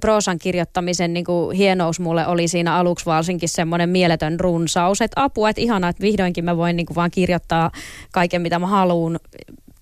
proosan 0.00 0.38
kirjoittamisen 0.38 1.12
niin 1.12 1.24
kuin 1.24 1.56
hienous 1.56 2.00
mulle 2.00 2.26
oli 2.26 2.48
siinä 2.48 2.76
aluksi 2.76 3.06
varsinkin 3.06 3.48
semmoinen 3.48 3.88
mieletön 3.88 4.40
runsaus, 4.40 5.00
että 5.00 5.22
apua, 5.22 5.50
että 5.50 5.62
ihanaa, 5.62 5.90
että 5.90 6.02
vihdoinkin 6.02 6.44
mä 6.44 6.56
voin 6.56 6.76
niin 6.76 6.86
kuin 6.86 6.94
vaan 6.94 7.10
kirjoittaa 7.10 7.70
kaiken, 8.12 8.42
mitä 8.42 8.58
mä 8.58 8.66
haluan 8.66 9.18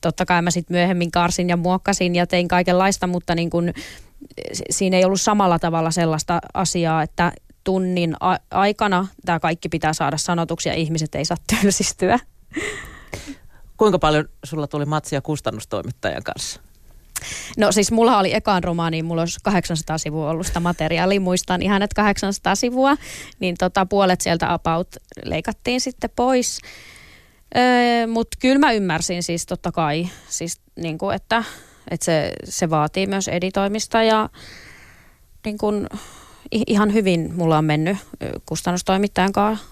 totta 0.09 0.27
kai 0.27 0.43
mä 0.43 0.51
sitten 0.51 0.75
myöhemmin 0.75 1.11
karsin 1.11 1.49
ja 1.49 1.57
muokkasin 1.57 2.15
ja 2.15 2.27
tein 2.27 2.49
kaikenlaista, 2.49 3.07
mutta 3.07 3.35
niin 3.35 3.51
kun, 3.51 3.73
siinä 4.71 4.97
ei 4.97 5.05
ollut 5.05 5.21
samalla 5.21 5.59
tavalla 5.59 5.91
sellaista 5.91 6.41
asiaa, 6.55 7.03
että 7.03 7.33
tunnin 7.65 8.17
a- 8.21 8.39
aikana 8.51 9.07
tämä 9.25 9.41
kaikki 9.41 9.69
pitää 9.69 9.93
saada 9.93 10.17
sanotuksia 10.17 10.73
ja 10.73 10.79
ihmiset 10.79 11.15
ei 11.15 11.25
saa 11.25 11.37
tylsistyä. 11.61 12.19
Kuinka 13.77 13.99
paljon 13.99 14.29
sulla 14.45 14.67
tuli 14.67 14.85
matsia 14.85 15.21
kustannustoimittajan 15.21 16.23
kanssa? 16.23 16.61
No 17.57 17.73
siis 17.73 17.93
mulla 17.93 18.19
oli 18.19 18.35
ekaan 18.35 18.65
romaani, 18.65 19.03
mulla 19.03 19.23
olisi 19.23 19.39
800 19.43 19.99
sivua 19.99 20.31
ollut 20.31 20.47
sitä 20.47 20.61
materiaalia, 20.61 21.21
muistan 21.21 21.63
ihan, 21.63 21.83
että 21.83 21.95
800 21.95 22.55
sivua, 22.55 22.97
niin 23.41 23.55
tota, 23.59 23.87
puolet 23.87 24.21
sieltä 24.21 24.53
about 24.53 24.89
leikattiin 25.25 25.81
sitten 25.81 26.11
pois. 26.17 26.61
Öö, 27.57 28.07
Mutta 28.07 28.37
kyllä 28.41 28.59
mä 28.59 28.73
ymmärsin 28.73 29.23
siis 29.23 29.47
totta 29.47 29.73
kai, 29.73 30.09
siis 30.29 30.61
niin 30.77 30.99
kuin, 30.99 31.17
että, 31.17 31.45
että 31.91 32.05
se, 32.05 32.33
se 32.45 32.71
vaatii 32.71 33.07
myös 33.07 33.29
editoimista 33.29 34.03
ja 34.03 34.29
niin 35.45 35.59
kuin, 35.59 35.87
ihan 36.67 36.93
hyvin 36.93 37.35
mulla 37.35 37.59
on 37.59 37.65
mennyt 37.65 37.97
kustannustoimittajan 38.47 39.33
kanssa. 39.33 39.67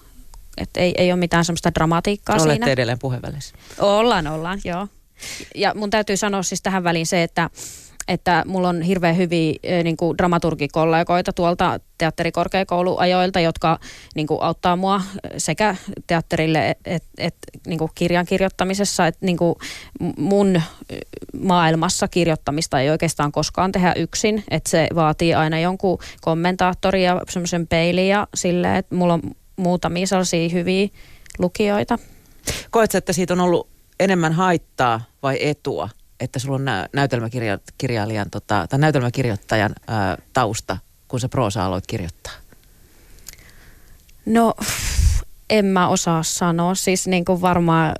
Että 0.57 0.79
ei, 0.79 0.93
ei 0.97 1.11
ole 1.11 1.19
mitään 1.19 1.45
semmoista 1.45 1.73
dramatiikkaa 1.75 2.35
Olette 2.35 2.53
siinä. 2.53 2.67
edelleen 2.67 2.99
puhevälissä. 2.99 3.55
Ollaan, 3.79 4.27
ollaan, 4.27 4.59
joo. 4.63 4.87
Ja 5.55 5.73
mun 5.75 5.89
täytyy 5.89 6.17
sanoa 6.17 6.43
siis 6.43 6.61
tähän 6.61 6.83
väliin 6.83 7.07
se, 7.07 7.23
että 7.23 7.49
että 8.07 8.43
mulla 8.47 8.69
on 8.69 8.81
hirveän 8.81 9.17
hyviä 9.17 9.53
niin 9.83 9.97
kuin 9.97 10.17
dramaturgikollegoita 10.17 11.33
tuolta 11.33 11.79
teatterikorkeakouluajoilta, 11.97 13.39
jotka 13.39 13.79
niin 14.15 14.27
kuin, 14.27 14.41
auttaa 14.41 14.75
mua 14.75 15.01
sekä 15.37 15.75
teatterille 16.07 16.69
että 16.69 16.91
et, 16.95 17.03
et, 17.17 17.35
niin 17.67 17.79
kirjan 17.95 18.25
kirjoittamisessa, 18.25 19.07
että 19.07 19.25
niin 19.25 19.37
kuin 19.37 19.55
mun 20.17 20.61
maailmassa 21.41 22.07
kirjoittamista 22.07 22.79
ei 22.79 22.89
oikeastaan 22.89 23.31
koskaan 23.31 23.71
tehdä 23.71 23.93
yksin, 23.97 24.43
että 24.51 24.69
se 24.69 24.87
vaatii 24.95 25.33
aina 25.33 25.59
jonkun 25.59 25.97
kommentaattori 26.21 27.03
ja 27.03 27.21
semmoisen 27.29 27.67
peilin 27.67 28.07
ja 28.07 28.27
silleen, 28.35 28.75
että 28.75 28.95
mulla 28.95 29.13
on 29.13 29.21
muutamia 29.55 30.07
sellaisia 30.07 30.49
hyviä 30.49 30.87
lukijoita. 31.39 31.99
Koetko, 32.71 32.97
että 32.97 33.13
siitä 33.13 33.33
on 33.33 33.39
ollut 33.39 33.67
enemmän 33.99 34.33
haittaa 34.33 35.01
vai 35.23 35.37
etua, 35.41 35.89
että 36.23 36.39
sulla 36.39 36.55
on 36.55 36.65
nä- 36.65 36.89
näytelmäkirjailijan 36.93 38.29
tota, 38.31 38.67
tai 38.69 38.79
näytelmäkirjoittajan 38.79 39.75
ää, 39.87 40.17
tausta, 40.33 40.77
kun 41.07 41.19
sä 41.19 41.29
proosa 41.29 41.65
aloit 41.65 41.87
kirjoittaa? 41.87 42.33
No, 44.25 44.53
en 45.49 45.65
mä 45.65 45.87
osaa 45.87 46.23
sanoa. 46.23 46.75
Siis 46.75 47.07
niin 47.07 47.25
kuin 47.25 47.41
varmaan 47.41 47.95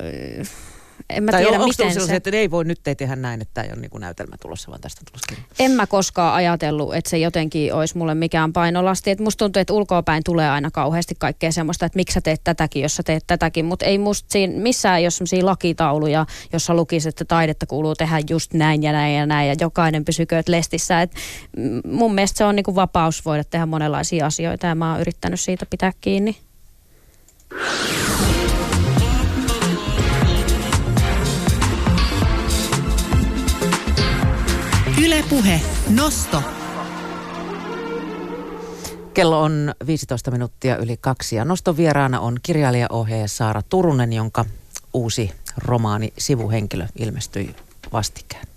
en 1.14 1.24
mä 1.24 1.32
tai 1.32 1.44
tiedä, 1.44 1.60
on, 1.60 1.70
miten 1.70 2.08
se... 2.08 2.16
että 2.16 2.30
ei 2.34 2.52
voi 2.52 2.66
nyt 2.66 2.88
ei 2.88 2.96
tehdä 2.96 3.16
näin, 3.16 3.42
että 3.42 3.52
tämä 3.54 3.66
ei 3.66 3.72
ole 3.74 3.82
niin 3.82 3.92
kuin 3.92 4.02
näytelmä 4.02 4.36
tulossa, 4.42 4.70
vaan 4.70 4.82
tästä 4.82 5.02
tulossa 5.12 5.26
kirja? 5.30 5.44
En 5.60 5.72
mä 5.72 5.88
koskaan 5.88 6.34
ajatellut, 6.34 6.96
että 6.96 7.10
se 7.10 7.18
jotenkin 7.18 7.74
olisi 7.74 7.98
mulle 7.98 8.16
mikään 8.16 8.54
painolasti. 8.54 9.12
Et 9.12 9.20
musta 9.20 9.46
tuntuu, 9.46 9.60
että 9.60 9.74
ulkoapäin 9.74 10.24
tulee 10.24 10.50
aina 10.50 10.72
kauheasti 10.72 11.16
kaikkea 11.20 11.52
semmoista, 11.52 11.86
että 11.86 11.96
miksi 11.96 12.14
sä 12.14 12.22
teet 12.22 12.42
tätäkin, 12.44 12.82
jos 12.82 12.96
sä 12.96 13.04
teet 13.04 13.24
tätäkin. 13.28 13.66
Mutta 13.66 13.86
ei 13.86 13.98
musta 13.98 14.28
siinä 14.32 14.62
missään 14.62 15.00
ei 15.00 15.06
ole 15.06 15.12
semmoisia 15.12 15.46
lakitauluja, 15.46 16.26
jossa 16.54 16.74
lukisi, 16.74 17.10
että 17.10 17.26
taidetta 17.26 17.66
kuuluu 17.66 17.96
tehdä 17.96 18.20
just 18.30 18.54
näin 18.54 18.84
ja 18.84 18.92
näin 18.92 19.16
ja 19.16 19.26
näin 19.26 19.48
ja 19.48 19.56
jokainen 19.60 20.06
pysykööt 20.06 20.50
lestissä. 20.50 21.02
Et 21.02 21.12
mun 21.86 22.16
mielestä 22.16 22.38
se 22.38 22.46
on 22.46 22.56
niinku 22.56 22.76
vapaus 22.76 23.26
voida 23.26 23.44
tehdä 23.44 23.66
monenlaisia 23.66 24.26
asioita 24.26 24.68
ja 24.68 24.76
mä 24.76 24.92
oon 24.92 25.02
yrittänyt 25.02 25.40
siitä 25.40 25.66
pitää 25.70 25.94
kiinni. 26.02 26.38
Ylepuhe 35.06 35.62
Nosto. 35.90 36.44
Kello 39.14 39.42
on 39.42 39.76
15 39.88 40.32
minuuttia 40.32 40.78
yli 40.78 40.98
kaksi 40.98 41.36
ja 41.36 41.46
noston 41.46 41.78
vieraana 41.78 42.20
on 42.20 42.38
kirjailijaohjaaja 42.44 43.28
Saara 43.28 43.62
Turunen, 43.62 44.14
jonka 44.14 44.46
uusi 44.94 45.32
romaani 45.58 46.14
Sivuhenkilö 46.18 46.88
ilmestyi 46.96 47.56
vastikään. 47.94 48.48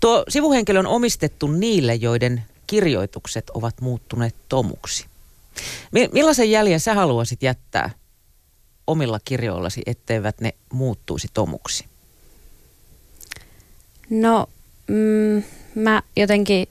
Tuo 0.00 0.24
sivuhenkilö 0.28 0.78
on 0.78 0.86
omistettu 0.86 1.46
niille, 1.46 1.94
joiden 1.94 2.44
kirjoitukset 2.66 3.50
ovat 3.50 3.80
muuttuneet 3.80 4.34
tomuksi. 4.48 5.06
Millaisen 6.12 6.50
jäljen 6.50 6.80
sä 6.80 6.94
haluaisit 6.94 7.42
jättää 7.42 7.90
omilla 8.86 9.20
kirjoillasi, 9.24 9.82
etteivät 9.86 10.40
ne 10.40 10.54
muuttuisi 10.72 11.28
tomuksi? 11.34 11.84
No, 14.10 14.48
mm, 14.88 15.42
mä 15.74 16.02
jotenkin 16.16 16.66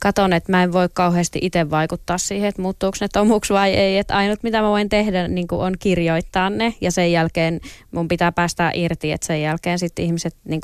katon, 0.00 0.32
että 0.32 0.52
mä 0.52 0.62
en 0.62 0.72
voi 0.72 0.88
kauheasti 0.92 1.38
itse 1.42 1.70
vaikuttaa 1.70 2.18
siihen, 2.18 2.48
että 2.48 2.62
muuttuuko 2.62 2.96
ne 3.00 3.08
tomuksi 3.12 3.52
vai 3.52 3.70
ei. 3.70 3.98
Että 3.98 4.16
ainut 4.16 4.42
mitä 4.42 4.62
mä 4.62 4.68
voin 4.68 4.88
tehdä 4.88 5.28
niin 5.28 5.46
on 5.50 5.74
kirjoittaa 5.78 6.50
ne 6.50 6.74
ja 6.80 6.92
sen 6.92 7.12
jälkeen 7.12 7.60
mun 7.90 8.08
pitää 8.08 8.32
päästä 8.32 8.70
irti, 8.74 9.12
että 9.12 9.26
sen 9.26 9.42
jälkeen 9.42 9.78
sitten 9.78 10.04
ihmiset 10.04 10.36
niin 10.44 10.60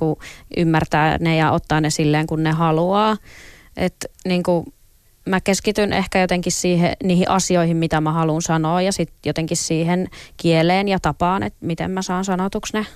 ymmärtää 0.56 1.18
ne 1.18 1.36
ja 1.36 1.52
ottaa 1.52 1.80
ne 1.80 1.90
silleen 1.90 2.26
kun 2.26 2.42
ne 2.42 2.52
haluaa. 2.52 3.16
Että 3.76 4.08
niin 4.24 4.42
mä 5.26 5.40
keskityn 5.40 5.92
ehkä 5.92 6.20
jotenkin 6.20 6.52
siihen, 6.52 6.92
niihin 7.04 7.28
asioihin, 7.28 7.76
mitä 7.76 8.00
mä 8.00 8.12
haluan 8.12 8.42
sanoa 8.42 8.82
ja 8.82 8.92
sitten 8.92 9.16
jotenkin 9.26 9.56
siihen 9.56 10.08
kieleen 10.36 10.88
ja 10.88 11.00
tapaan, 11.00 11.42
että 11.42 11.58
miten 11.66 11.90
mä 11.90 12.02
saan 12.02 12.24
sanotuksi 12.24 12.72
ne. 12.72 12.86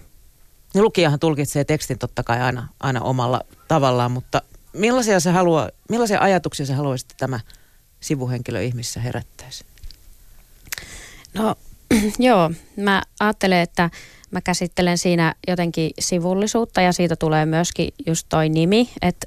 No, 0.75 0.83
lukijahan 0.83 1.19
tulkitsee 1.19 1.65
tekstin 1.65 1.99
totta 1.99 2.23
kai 2.23 2.41
aina, 2.41 2.69
aina 2.81 3.01
omalla 3.01 3.41
tavallaan, 3.69 4.11
mutta 4.11 4.43
millaisia, 4.79 5.21
se 5.21 5.31
haluaa, 5.31 5.71
millaisia 5.89 6.21
ajatuksia 6.21 6.67
se 6.67 6.75
haluaisit, 6.75 7.11
että 7.11 7.27
tämä 7.27 7.41
sivuhenkilö 8.01 8.63
ihmisessä 8.63 9.01
herättäisi? 9.01 9.65
No 11.35 11.55
joo, 12.19 12.51
mä 12.77 13.03
ajattelen, 13.21 13.61
että 13.61 13.91
mä 14.31 14.41
käsittelen 14.41 14.99
siinä 14.99 15.35
jotenkin 15.49 15.91
sivullisuutta 15.99 16.81
ja 16.81 16.93
siitä 16.93 17.17
tulee 17.17 17.47
myöskin 17.47 17.95
just 18.07 18.27
toi 18.29 18.49
nimi, 18.49 18.91
että 19.03 19.27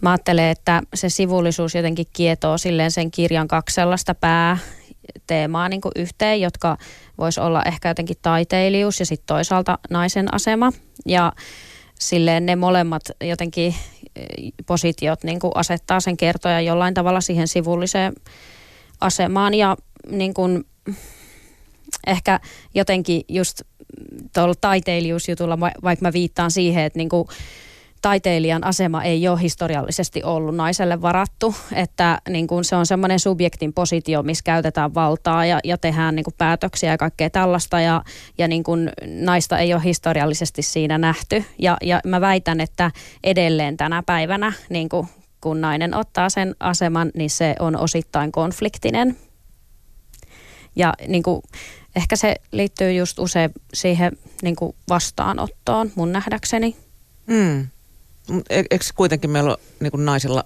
mä 0.00 0.10
ajattelen, 0.10 0.44
että 0.50 0.82
se 0.94 1.08
sivullisuus 1.08 1.74
jotenkin 1.74 2.06
kietoo 2.12 2.58
silleen 2.58 2.90
sen 2.90 3.10
kirjan 3.10 3.48
kaksi 3.48 3.74
sellaista 3.74 4.14
pääteemaa 4.14 5.68
niin 5.68 5.80
yhteen, 5.96 6.40
jotka 6.40 6.76
voisi 7.18 7.40
olla 7.40 7.62
ehkä 7.62 7.88
jotenkin 7.88 8.16
taiteilijuus 8.22 9.00
ja 9.00 9.06
sitten 9.06 9.26
toisaalta 9.26 9.78
naisen 9.90 10.34
asema. 10.34 10.72
Ja 11.06 11.32
silleen 11.98 12.46
ne 12.46 12.56
molemmat 12.56 13.02
jotenkin 13.24 13.74
eh, 14.16 14.52
positiot 14.66 15.24
niin 15.24 15.40
kuin 15.40 15.52
asettaa 15.54 16.00
sen 16.00 16.16
kertoja 16.16 16.60
jollain 16.60 16.94
tavalla 16.94 17.20
siihen 17.20 17.48
sivulliseen 17.48 18.12
asemaan. 19.00 19.54
Ja 19.54 19.76
niin 20.10 20.34
kuin, 20.34 20.64
ehkä 22.06 22.40
jotenkin 22.74 23.22
just 23.28 23.62
tuolla 24.34 24.54
taiteilijuusjutulla, 24.60 25.60
vaikka 25.60 26.02
mä 26.02 26.12
viittaan 26.12 26.50
siihen, 26.50 26.84
että 26.84 26.98
niin 26.98 27.08
kuin 27.08 27.28
taiteilijan 28.02 28.64
asema 28.64 29.02
ei 29.02 29.28
ole 29.28 29.40
historiallisesti 29.40 30.22
ollut 30.22 30.56
naiselle 30.56 31.02
varattu, 31.02 31.54
että 31.72 32.20
niin 32.28 32.46
kuin 32.46 32.64
se 32.64 32.76
on 32.76 32.86
semmoinen 32.86 33.20
subjektin 33.20 33.72
positio, 33.72 34.22
missä 34.22 34.42
käytetään 34.44 34.94
valtaa 34.94 35.46
ja, 35.46 35.60
ja 35.64 35.78
tehdään 35.78 36.14
niin 36.14 36.24
kuin 36.24 36.34
päätöksiä 36.38 36.90
ja 36.90 36.98
kaikkea 36.98 37.30
tällaista 37.30 37.80
ja, 37.80 38.02
ja 38.38 38.48
niin 38.48 38.62
kuin 38.62 38.90
naista 39.06 39.58
ei 39.58 39.74
ole 39.74 39.84
historiallisesti 39.84 40.62
siinä 40.62 40.98
nähty 40.98 41.44
ja, 41.58 41.76
ja 41.82 42.00
mä 42.06 42.20
väitän, 42.20 42.60
että 42.60 42.90
edelleen 43.24 43.76
tänä 43.76 44.02
päivänä 44.06 44.52
niin 44.68 44.88
kuin 44.88 45.08
kun 45.40 45.60
nainen 45.60 45.94
ottaa 45.94 46.30
sen 46.30 46.54
aseman, 46.60 47.10
niin 47.14 47.30
se 47.30 47.54
on 47.58 47.76
osittain 47.76 48.32
konfliktinen. 48.32 49.16
Ja 50.76 50.94
niin 51.06 51.22
kuin, 51.22 51.42
ehkä 51.96 52.16
se 52.16 52.36
liittyy 52.52 52.92
just 52.92 53.18
usein 53.18 53.50
siihen 53.74 54.12
niin 54.42 54.56
kuin 54.56 54.76
vastaanottoon 54.88 55.92
mun 55.94 56.12
nähdäkseni. 56.12 56.76
Mm. 57.26 57.68
Eikö 58.50 58.84
kuitenkin 58.94 59.30
meillä 59.30 59.50
ole 59.50 59.58
niin 59.80 60.04
naisilla 60.04 60.44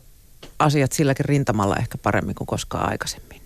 asiat 0.58 0.92
silläkin 0.92 1.24
rintamalla 1.24 1.76
ehkä 1.76 1.98
paremmin 1.98 2.34
kuin 2.34 2.46
koskaan 2.46 2.90
aikaisemmin? 2.90 3.42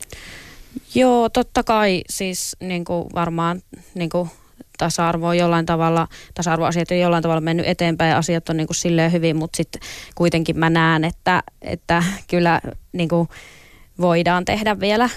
Joo, 0.95 1.29
totta 1.29 1.63
kai. 1.63 2.03
Siis 2.11 2.57
niin 2.61 2.85
kuin 2.85 3.09
varmaan 3.15 3.63
niin 3.95 4.11
kuin 4.11 4.31
tasa-arvo 4.79 5.29
on 5.29 5.39
jollain 5.39 5.67
tavalla, 5.67 6.09
tasa-arvoasiat 6.35 6.91
on 6.91 6.99
jollain 6.99 7.23
tavalla 7.23 7.41
mennyt 7.41 7.67
eteenpäin. 7.67 8.11
Ja 8.11 8.19
asiat 8.19 8.49
on 8.49 8.57
niin 8.57 8.67
kuin 8.67 8.77
silleen 8.77 9.13
hyvin, 9.13 9.37
mutta 9.37 9.57
sitten 9.57 9.83
kuitenkin 10.15 10.59
mä 10.59 10.71
näen, 10.71 11.05
että, 11.05 11.43
että 11.63 12.03
kyllä 12.29 12.61
niin 12.93 13.09
kuin 13.09 13.29
voidaan 14.01 14.45
tehdä 14.45 14.81
vielä 14.81 15.11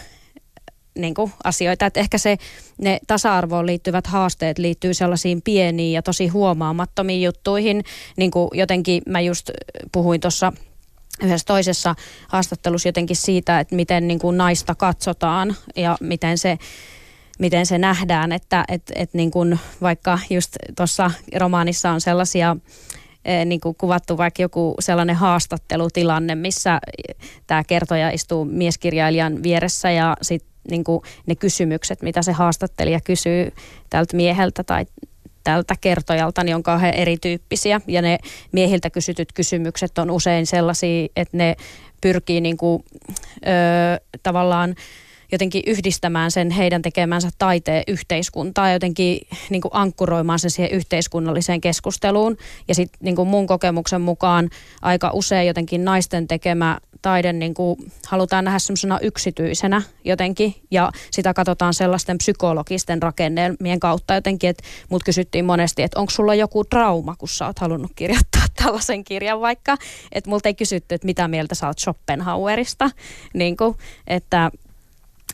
niin 1.01 1.13
kuin 1.13 1.31
asioita. 1.43 1.85
Että 1.85 1.99
ehkä 1.99 2.17
se, 2.17 2.37
ne 2.77 2.99
tasa-arvoon 3.07 3.65
liittyvät 3.65 4.07
haasteet 4.07 4.57
liittyy 4.57 4.93
sellaisiin 4.93 5.41
pieniin 5.41 5.93
ja 5.93 6.01
tosi 6.01 6.27
huomaamattomiin 6.27 7.21
juttuihin. 7.21 7.83
Niin 8.17 8.31
kuin 8.31 8.49
jotenkin 8.53 9.01
mä 9.05 9.21
just 9.21 9.49
puhuin 9.91 10.21
tuossa 10.21 10.53
yhdessä 11.23 11.45
toisessa 11.45 11.95
haastattelussa 12.27 12.87
jotenkin 12.87 13.15
siitä, 13.15 13.59
että 13.59 13.75
miten 13.75 14.07
niin 14.07 14.19
kuin 14.19 14.37
naista 14.37 14.75
katsotaan 14.75 15.55
ja 15.75 15.97
miten 16.01 16.37
se 16.37 16.57
miten 17.39 17.65
se 17.65 17.77
nähdään, 17.77 18.31
että 18.31 18.65
et, 18.67 18.83
et 18.95 19.13
niin 19.13 19.31
kuin 19.31 19.59
vaikka 19.81 20.19
just 20.29 20.55
tuossa 20.77 21.11
romaanissa 21.35 21.91
on 21.91 22.01
sellaisia 22.01 22.57
e, 23.25 23.45
niin 23.45 23.61
kuin 23.61 23.75
kuvattu 23.75 24.17
vaikka 24.17 24.41
joku 24.41 24.75
sellainen 24.79 25.15
haastattelutilanne, 25.15 26.35
missä 26.35 26.79
tämä 27.47 27.63
kertoja 27.63 28.09
istuu 28.09 28.45
mieskirjailijan 28.45 29.43
vieressä 29.43 29.91
ja 29.91 30.17
sitten 30.21 30.49
niin 30.69 30.83
kuin 30.83 31.01
ne 31.27 31.35
kysymykset, 31.35 32.01
mitä 32.01 32.21
se 32.21 32.31
haastattelija 32.31 32.99
kysyy 33.01 33.51
tältä 33.89 34.17
mieheltä 34.17 34.63
tai 34.63 34.85
tältä 35.43 35.75
kertojalta, 35.81 36.43
niin 36.43 36.55
on 36.55 36.63
kauhean 36.63 36.93
erityyppisiä. 36.93 37.81
Ja 37.88 38.01
ne 38.01 38.17
miehiltä 38.51 38.89
kysytyt 38.89 39.33
kysymykset 39.33 39.97
on 39.97 40.11
usein 40.11 40.45
sellaisia, 40.45 41.07
että 41.15 41.38
ne 41.38 41.55
pyrkii 42.01 42.41
niin 42.41 42.57
kuin, 42.57 42.83
ö, 43.35 44.17
tavallaan 44.23 44.75
jotenkin 45.31 45.63
yhdistämään 45.67 46.31
sen 46.31 46.51
heidän 46.51 46.81
tekemänsä 46.81 47.29
taiteen 47.38 47.83
yhteiskuntaa 47.88 48.71
jotenkin 48.71 49.19
niin 49.50 49.62
kuin 49.62 49.71
ankkuroimaan 49.74 50.39
sen 50.39 50.51
siihen 50.51 50.71
yhteiskunnalliseen 50.71 51.62
keskusteluun. 51.62 52.38
Ja 52.67 52.75
sitten 52.75 53.00
niin 53.01 53.27
mun 53.27 53.48
kokemuksen 53.48 54.01
mukaan 54.01 54.50
aika 54.81 55.12
usein 55.13 55.48
jotenkin 55.48 55.86
naisten 55.86 56.27
tekemä 56.27 56.77
taide 57.01 57.33
niin 57.33 57.53
kuin 57.53 57.91
halutaan 58.07 58.45
nähdä 58.45 58.59
semmoisena 58.59 59.00
yksityisenä 59.00 59.81
jotenkin 60.03 60.55
ja 60.71 60.91
sitä 61.12 61.33
katsotaan 61.33 61.74
sellaisten 61.74 62.17
psykologisten 62.17 63.01
rakennelmien 63.01 63.79
kautta 63.79 64.13
jotenkin, 64.13 64.50
että 64.50 64.63
mut 64.89 65.03
kysyttiin 65.03 65.45
monesti, 65.45 65.83
että 65.83 66.00
onko 66.00 66.09
sulla 66.09 66.36
joku 66.36 66.63
trauma, 66.63 67.15
kun 67.15 67.29
sä 67.29 67.45
oot 67.45 67.59
halunnut 67.59 67.91
kirjoittaa 67.95 68.41
tällaisen 68.63 69.03
kirjan 69.03 69.41
vaikka, 69.41 69.77
että 70.12 70.29
multa 70.29 70.50
ei 70.50 70.53
kysytty, 70.53 70.95
että 70.95 71.05
mitä 71.05 71.27
mieltä 71.27 71.55
sä 71.55 71.67
oot 71.67 71.79
Schopenhauerista, 71.79 72.89
niin 73.33 73.57
kuin, 73.57 73.75
että 74.07 74.51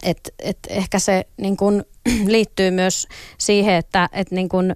et, 0.05 0.33
et 0.39 0.57
ehkä 0.69 0.99
se 0.99 1.27
niin 1.37 1.57
kun, 1.57 1.85
liittyy 2.27 2.71
myös 2.71 3.07
siihen, 3.37 3.75
että 3.75 4.09
et 4.13 4.31
niin 4.31 4.49
kun, 4.49 4.75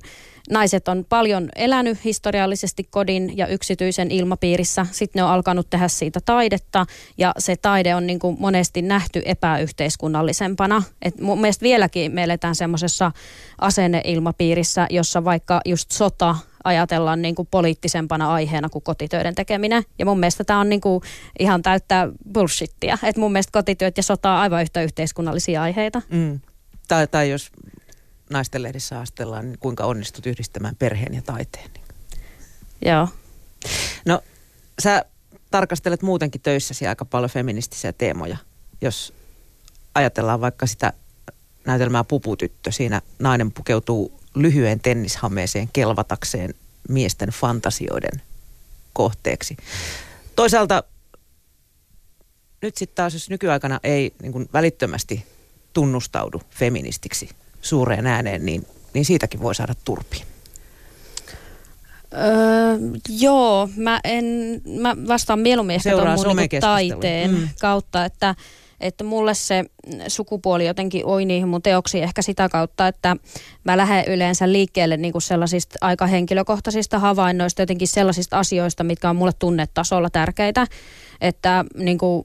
naiset 0.49 0.87
on 0.87 1.05
paljon 1.09 1.49
elänyt 1.55 2.03
historiallisesti 2.03 2.83
kodin 2.83 3.37
ja 3.37 3.47
yksityisen 3.47 4.11
ilmapiirissä. 4.11 4.85
Sitten 4.91 5.19
ne 5.19 5.23
on 5.23 5.29
alkanut 5.29 5.69
tehdä 5.69 5.87
siitä 5.87 6.19
taidetta 6.25 6.85
ja 7.17 7.33
se 7.37 7.55
taide 7.55 7.95
on 7.95 8.07
niin 8.07 8.19
kuin 8.19 8.37
monesti 8.39 8.81
nähty 8.81 9.21
epäyhteiskunnallisempana. 9.25 10.83
Et 11.01 11.21
mun 11.21 11.41
mielestä 11.41 11.63
vieläkin 11.63 12.11
me 12.11 12.23
eletään 12.23 12.55
semmoisessa 12.55 13.11
asenneilmapiirissä, 13.61 14.87
jossa 14.89 15.25
vaikka 15.25 15.61
just 15.65 15.91
sota 15.91 16.35
ajatellaan 16.63 17.21
niin 17.21 17.35
kuin 17.35 17.47
poliittisempana 17.51 18.33
aiheena 18.33 18.69
kuin 18.69 18.83
kotitöiden 18.83 19.35
tekeminen. 19.35 19.83
Ja 19.99 20.05
mun 20.05 20.19
mielestä 20.19 20.43
tämä 20.43 20.59
on 20.59 20.69
niin 20.69 20.81
kuin 20.81 21.03
ihan 21.39 21.61
täyttää 21.61 22.09
bullshittia. 22.33 22.97
Että 23.03 23.19
mun 23.19 23.31
mielestä 23.31 23.51
kotityöt 23.51 23.97
ja 23.97 24.03
sota 24.03 24.31
on 24.31 24.39
aivan 24.39 24.61
yhtä 24.61 24.81
yhteiskunnallisia 24.81 25.61
aiheita. 25.61 26.01
Mm. 26.09 26.39
Tai, 26.87 27.07
tai 27.07 27.29
jos 27.29 27.51
naisten 28.29 28.63
lehdissä 28.63 28.99
astellaan, 28.99 29.45
niin 29.45 29.59
kuinka 29.59 29.85
onnistut 29.85 30.25
yhdistämään 30.25 30.75
perheen 30.75 31.13
ja 31.13 31.21
taiteen. 31.21 31.69
Joo. 32.85 33.07
No, 34.05 34.21
sä 34.81 35.05
tarkastelet 35.51 36.01
muutenkin 36.01 36.41
töissäsi 36.41 36.87
aika 36.87 37.05
paljon 37.05 37.29
feministisiä 37.29 37.93
teemoja. 37.93 38.37
Jos 38.81 39.13
ajatellaan 39.95 40.41
vaikka 40.41 40.67
sitä 40.67 40.93
näytelmää 41.65 42.03
Puputyttö, 42.03 42.71
siinä 42.71 43.01
nainen 43.19 43.51
pukeutuu 43.51 44.18
lyhyen 44.35 44.79
tennishameeseen 44.79 45.69
kelvatakseen 45.73 46.53
miesten 46.89 47.29
fantasioiden 47.29 48.21
kohteeksi. 48.93 49.57
Toisaalta 50.35 50.83
nyt 52.61 52.77
sitten 52.77 52.95
taas, 52.95 53.13
jos 53.13 53.29
nykyaikana 53.29 53.79
ei 53.83 54.13
niin 54.21 54.49
välittömästi 54.53 55.25
tunnustaudu 55.73 56.41
feministiksi 56.49 57.29
suureen 57.61 58.07
ääneen, 58.07 58.45
niin, 58.45 58.67
niin 58.93 59.05
siitäkin 59.05 59.39
voi 59.39 59.55
saada 59.55 59.75
turpiin. 59.85 60.25
Öö, 62.13 62.99
joo, 63.09 63.69
mä, 63.75 63.99
en, 64.03 64.25
mä 64.81 64.95
vastaan 65.07 65.39
mieluummin 65.39 65.75
ehkä 65.75 65.91
tuon 65.91 66.37
niin 66.37 66.61
taiteen 66.61 67.31
mm. 67.31 67.49
kautta, 67.61 68.05
että 68.05 68.35
että 68.81 69.03
mulle 69.03 69.33
se 69.33 69.65
sukupuoli 70.07 70.65
jotenkin 70.65 71.05
oi 71.05 71.25
niihin 71.25 71.47
mun 71.47 71.61
teoksiin 71.61 72.03
ehkä 72.03 72.21
sitä 72.21 72.49
kautta, 72.49 72.87
että 72.87 73.15
mä 73.63 73.77
lähden 73.77 74.05
yleensä 74.07 74.51
liikkeelle 74.51 74.97
niin 74.97 75.11
kuin 75.11 75.21
sellaisista 75.21 75.75
aika 75.81 76.07
henkilökohtaisista 76.07 76.99
havainnoista, 76.99 77.61
jotenkin 77.61 77.87
sellaisista 77.87 78.39
asioista, 78.39 78.83
mitkä 78.83 79.09
on 79.09 79.15
mulle 79.15 79.31
tunnetasolla 79.39 80.09
tärkeitä, 80.09 80.67
että 81.21 81.65
niin 81.77 81.97
kuin, 81.97 82.23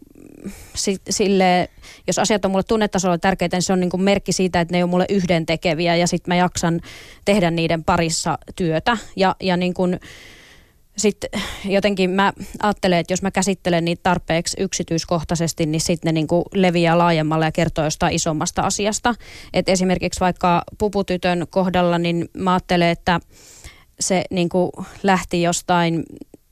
sille, 1.10 1.68
jos 2.06 2.18
asiat 2.18 2.44
on 2.44 2.50
mulle 2.50 2.62
tunnetasolla 2.62 3.18
tärkeitä, 3.18 3.56
niin 3.56 3.62
se 3.62 3.72
on 3.72 3.80
niin 3.80 3.90
kuin 3.90 4.02
merkki 4.02 4.32
siitä, 4.32 4.60
että 4.60 4.74
ne 4.74 4.84
on 4.84 4.90
mulle 4.90 5.06
yhdentekeviä 5.08 5.96
ja 5.96 6.06
sitten 6.06 6.30
mä 6.30 6.36
jaksan 6.36 6.80
tehdä 7.24 7.50
niiden 7.50 7.84
parissa 7.84 8.38
työtä. 8.56 8.96
Ja, 9.16 9.36
ja 9.40 9.56
niin 9.56 9.74
kuin, 9.74 10.00
sitten 10.96 11.30
jotenkin 11.64 12.10
mä 12.10 12.32
ajattelen, 12.62 12.98
että 12.98 13.12
jos 13.12 13.22
mä 13.22 13.30
käsittelen 13.30 13.84
niitä 13.84 14.00
tarpeeksi 14.02 14.56
yksityiskohtaisesti, 14.60 15.66
niin 15.66 15.80
sitten 15.80 16.08
ne 16.08 16.12
niin 16.12 16.26
kuin 16.26 16.44
leviää 16.54 16.98
laajemmalle 16.98 17.44
ja 17.44 17.52
kertoo 17.52 17.84
jostain 17.84 18.14
isommasta 18.14 18.62
asiasta. 18.62 19.14
Et 19.54 19.68
esimerkiksi 19.68 20.20
vaikka 20.20 20.64
puputytön 20.78 21.46
kohdalla, 21.50 21.98
niin 21.98 22.28
mä 22.36 22.52
ajattelen, 22.52 22.88
että 22.88 23.20
se 24.00 24.24
niin 24.30 24.48
kuin 24.48 24.70
lähti 25.02 25.42
jostain 25.42 26.04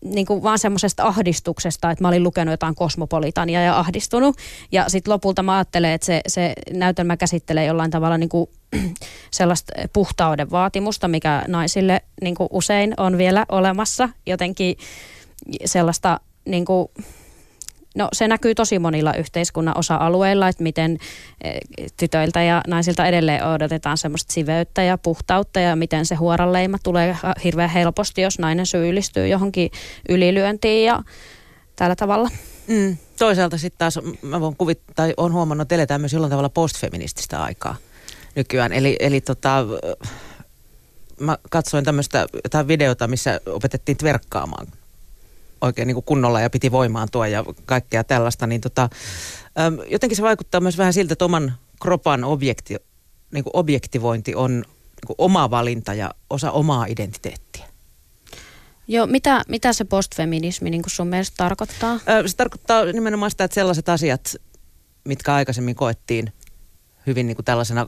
niin 0.05 0.27
kuin 0.27 0.43
vaan 0.43 0.59
semmoisesta 0.59 1.05
ahdistuksesta, 1.05 1.91
että 1.91 2.05
mä 2.05 2.09
olin 2.09 2.23
lukenut 2.23 2.53
jotain 2.53 2.75
kosmopolitania 2.75 3.63
ja 3.63 3.79
ahdistunut. 3.79 4.37
Ja 4.73 4.89
sitten 4.89 5.13
lopulta 5.13 5.43
mä 5.43 5.57
ajattelen, 5.57 5.93
että 5.93 6.07
se, 6.07 6.21
se 6.27 6.53
näytelmä 6.73 7.17
käsittelee 7.17 7.67
jollain 7.67 7.91
tavalla 7.91 8.19
niin 8.19 8.29
kuin 8.29 8.51
sellaista 9.31 9.73
puhtauden 9.93 10.51
vaatimusta, 10.51 11.09
mikä 11.09 11.45
naisille 11.49 12.01
niin 12.23 12.35
kuin 12.35 12.49
usein 12.53 12.95
on 12.97 13.19
vielä 13.19 13.47
olemassa. 13.49 14.09
Jotenkin 14.27 14.77
sellaista 15.65 16.21
niin 16.45 16.65
kuin, 16.65 16.89
No 17.95 18.09
se 18.13 18.29
näkyy 18.29 18.55
tosi 18.55 18.79
monilla 18.79 19.15
yhteiskunnan 19.15 19.79
osa-alueilla, 19.79 20.49
että 20.49 20.63
miten 20.63 20.99
eh, 21.45 21.61
tytöiltä 21.97 22.43
ja 22.43 22.63
naisilta 22.67 23.07
edelleen 23.07 23.47
odotetaan 23.47 23.99
semmoista 23.99 24.33
siveyttä 24.33 24.83
ja 24.83 24.99
puhtautta 24.99 25.61
ja 25.61 25.77
miten 25.77 26.07
se 26.07 26.15
huoranleima 26.15 26.79
tulee 26.83 27.17
hirveän 27.45 27.71
helposti, 27.71 28.23
jos 28.23 28.39
nainen 28.39 28.67
syyllistyy 28.67 29.29
johonkin 29.29 29.71
ylilyöntiin 30.09 30.87
ja 30.87 31.03
tällä 31.77 31.97
tavalla. 31.97 32.31
Mm. 32.67 32.97
Toisaalta 33.19 33.59
sitten 33.59 33.79
taas 33.79 33.99
mä 34.23 34.41
voin 34.41 34.57
kuvittaa, 34.57 34.95
tai 34.95 35.15
olen 35.17 35.33
huomannut, 35.33 35.63
että 35.63 35.75
eletään 35.75 36.01
myös 36.01 36.13
jollain 36.13 36.31
tavalla 36.31 36.49
postfeminististä 36.49 37.43
aikaa 37.43 37.77
nykyään. 38.35 38.73
Eli, 38.73 38.97
eli 39.01 39.21
tota, 39.21 39.67
mä 41.21 41.39
katsoin 41.51 41.85
tämmöistä 41.85 42.27
videota, 42.69 43.09
missä 43.09 43.41
opetettiin 43.47 43.97
verkkaamaan 44.03 44.67
oikein 45.63 45.87
niin 45.87 45.95
kuin 45.95 46.05
kunnolla 46.05 46.41
ja 46.41 46.51
piti 46.51 46.73
voimaantua 46.73 47.27
ja 47.27 47.45
kaikkea 47.67 48.05
tällaista, 48.05 48.47
niin 48.47 48.61
tota, 48.61 48.89
jotenkin 49.91 50.17
se 50.17 50.23
vaikuttaa 50.23 50.61
myös 50.61 50.79
vähän 50.79 50.93
siltä, 50.93 51.13
että 51.13 51.25
oman 51.25 51.53
kropan 51.83 52.25
objekti, 52.25 52.77
niin 53.33 53.45
kuin 53.45 53.57
objektivointi 53.57 54.35
on 54.35 54.53
niin 54.53 55.07
kuin 55.07 55.17
oma 55.19 55.51
valinta 55.51 55.95
ja 55.95 56.11
osa 56.31 56.51
omaa 56.51 56.87
identiteettiä. 56.87 57.65
Joo, 58.89 59.07
mitä, 59.07 59.43
mitä 59.49 59.73
se 59.73 59.85
postfeminismi 59.85 60.71
niin 60.71 60.83
kuin 60.83 60.91
sun 60.91 61.07
mielestä 61.07 61.35
tarkoittaa? 61.37 61.99
Se 62.27 62.37
tarkoittaa 62.37 62.85
nimenomaan 62.85 63.31
sitä, 63.31 63.45
että 63.45 63.55
sellaiset 63.55 63.89
asiat, 63.89 64.37
mitkä 65.05 65.35
aikaisemmin 65.35 65.75
koettiin 65.75 66.33
hyvin 67.07 67.27
niin 67.27 67.37
kuin 67.37 67.45
tällaisena 67.45 67.87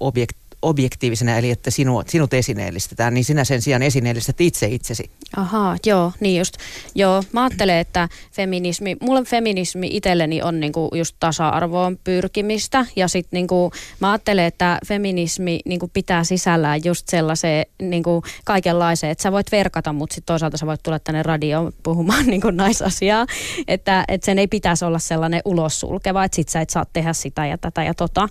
objekt, 0.00 0.36
objektiivisena, 0.62 1.38
eli 1.38 1.50
että 1.50 1.70
sinut, 1.70 2.08
sinut 2.08 2.34
esineellistetään, 2.34 3.14
niin 3.14 3.24
sinä 3.24 3.44
sen 3.44 3.62
sijaan 3.62 3.82
esineellistät 3.82 4.40
itse 4.40 4.66
itsesi. 4.66 5.10
Ahaa, 5.36 5.76
joo, 5.86 6.12
niin 6.20 6.38
just. 6.38 6.56
Joo, 6.94 7.22
mä 7.32 7.44
ajattelen, 7.44 7.78
että 7.78 8.08
feminismi, 8.32 8.96
mulle 9.00 9.24
feminismi 9.24 9.88
itselleni 9.92 10.42
on 10.42 10.60
niinku 10.60 10.90
just 10.94 11.16
tasa-arvoon 11.20 11.98
pyrkimistä 12.04 12.86
ja 12.96 13.08
sitten 13.08 13.36
niinku, 13.38 13.72
mä 14.00 14.10
ajattelen, 14.10 14.44
että 14.44 14.78
feminismi 14.86 15.60
niinku 15.64 15.88
pitää 15.88 16.24
sisällään 16.24 16.80
just 16.84 17.08
sellaiseen 17.08 17.66
niinku 17.82 18.22
kaikenlaiseen, 18.44 19.10
että 19.10 19.22
sä 19.22 19.32
voit 19.32 19.52
verkata, 19.52 19.92
mutta 19.92 20.14
sitten 20.14 20.32
toisaalta 20.32 20.56
sä 20.56 20.66
voit 20.66 20.82
tulla 20.82 20.98
tänne 20.98 21.22
radioon 21.22 21.72
puhumaan 21.82 22.26
niinku 22.30 22.50
naisasiaa, 22.50 23.26
että, 23.68 24.04
että 24.08 24.24
sen 24.24 24.38
ei 24.38 24.46
pitäisi 24.46 24.84
olla 24.84 24.98
sellainen 24.98 25.42
ulos 25.44 25.80
sulkeva, 25.80 26.24
että 26.24 26.36
sit 26.36 26.48
sä 26.48 26.60
et 26.60 26.70
saa 26.70 26.86
tehdä 26.92 27.12
sitä 27.12 27.46
ja 27.46 27.58
tätä 27.58 27.84
ja 27.84 27.94
tota. 27.94 28.28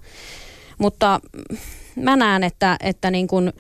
Mutta 0.78 1.20
mä 1.96 2.16
näen, 2.16 2.44
että, 2.44 2.78
että 2.80 3.12
niin 3.12 3.28
kuin 3.28 3.54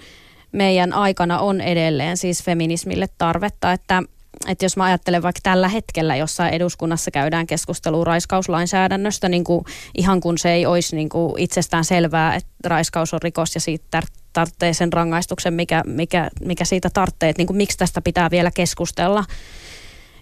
meidän 0.51 0.93
aikana 0.93 1.39
on 1.39 1.61
edelleen 1.61 2.17
siis 2.17 2.43
feminismille 2.43 3.07
tarvetta, 3.17 3.71
että 3.71 4.03
että 4.47 4.65
jos 4.65 4.77
mä 4.77 4.83
ajattelen 4.83 5.21
vaikka 5.21 5.39
tällä 5.43 5.67
hetkellä 5.67 6.15
jossain 6.15 6.53
eduskunnassa 6.53 7.11
käydään 7.11 7.47
keskustelua 7.47 8.03
raiskauslainsäädännöstä, 8.03 9.29
niin 9.29 9.43
kuin, 9.43 9.65
ihan 9.97 10.19
kun 10.19 10.37
se 10.37 10.51
ei 10.51 10.65
olisi 10.65 10.95
niin 10.95 11.09
kuin 11.09 11.39
itsestään 11.39 11.85
selvää, 11.85 12.35
että 12.35 12.49
raiskaus 12.65 13.13
on 13.13 13.21
rikos 13.21 13.55
ja 13.55 13.61
siitä 13.61 14.01
tarvitsee 14.33 14.73
sen 14.73 14.93
rangaistuksen, 14.93 15.53
mikä, 15.53 15.83
mikä, 15.85 16.29
mikä 16.45 16.65
siitä 16.65 16.89
tarvitsee, 16.93 17.29
että 17.29 17.39
niin 17.39 17.47
kuin, 17.47 17.57
miksi 17.57 17.77
tästä 17.77 18.01
pitää 18.01 18.31
vielä 18.31 18.51
keskustella. 18.51 19.25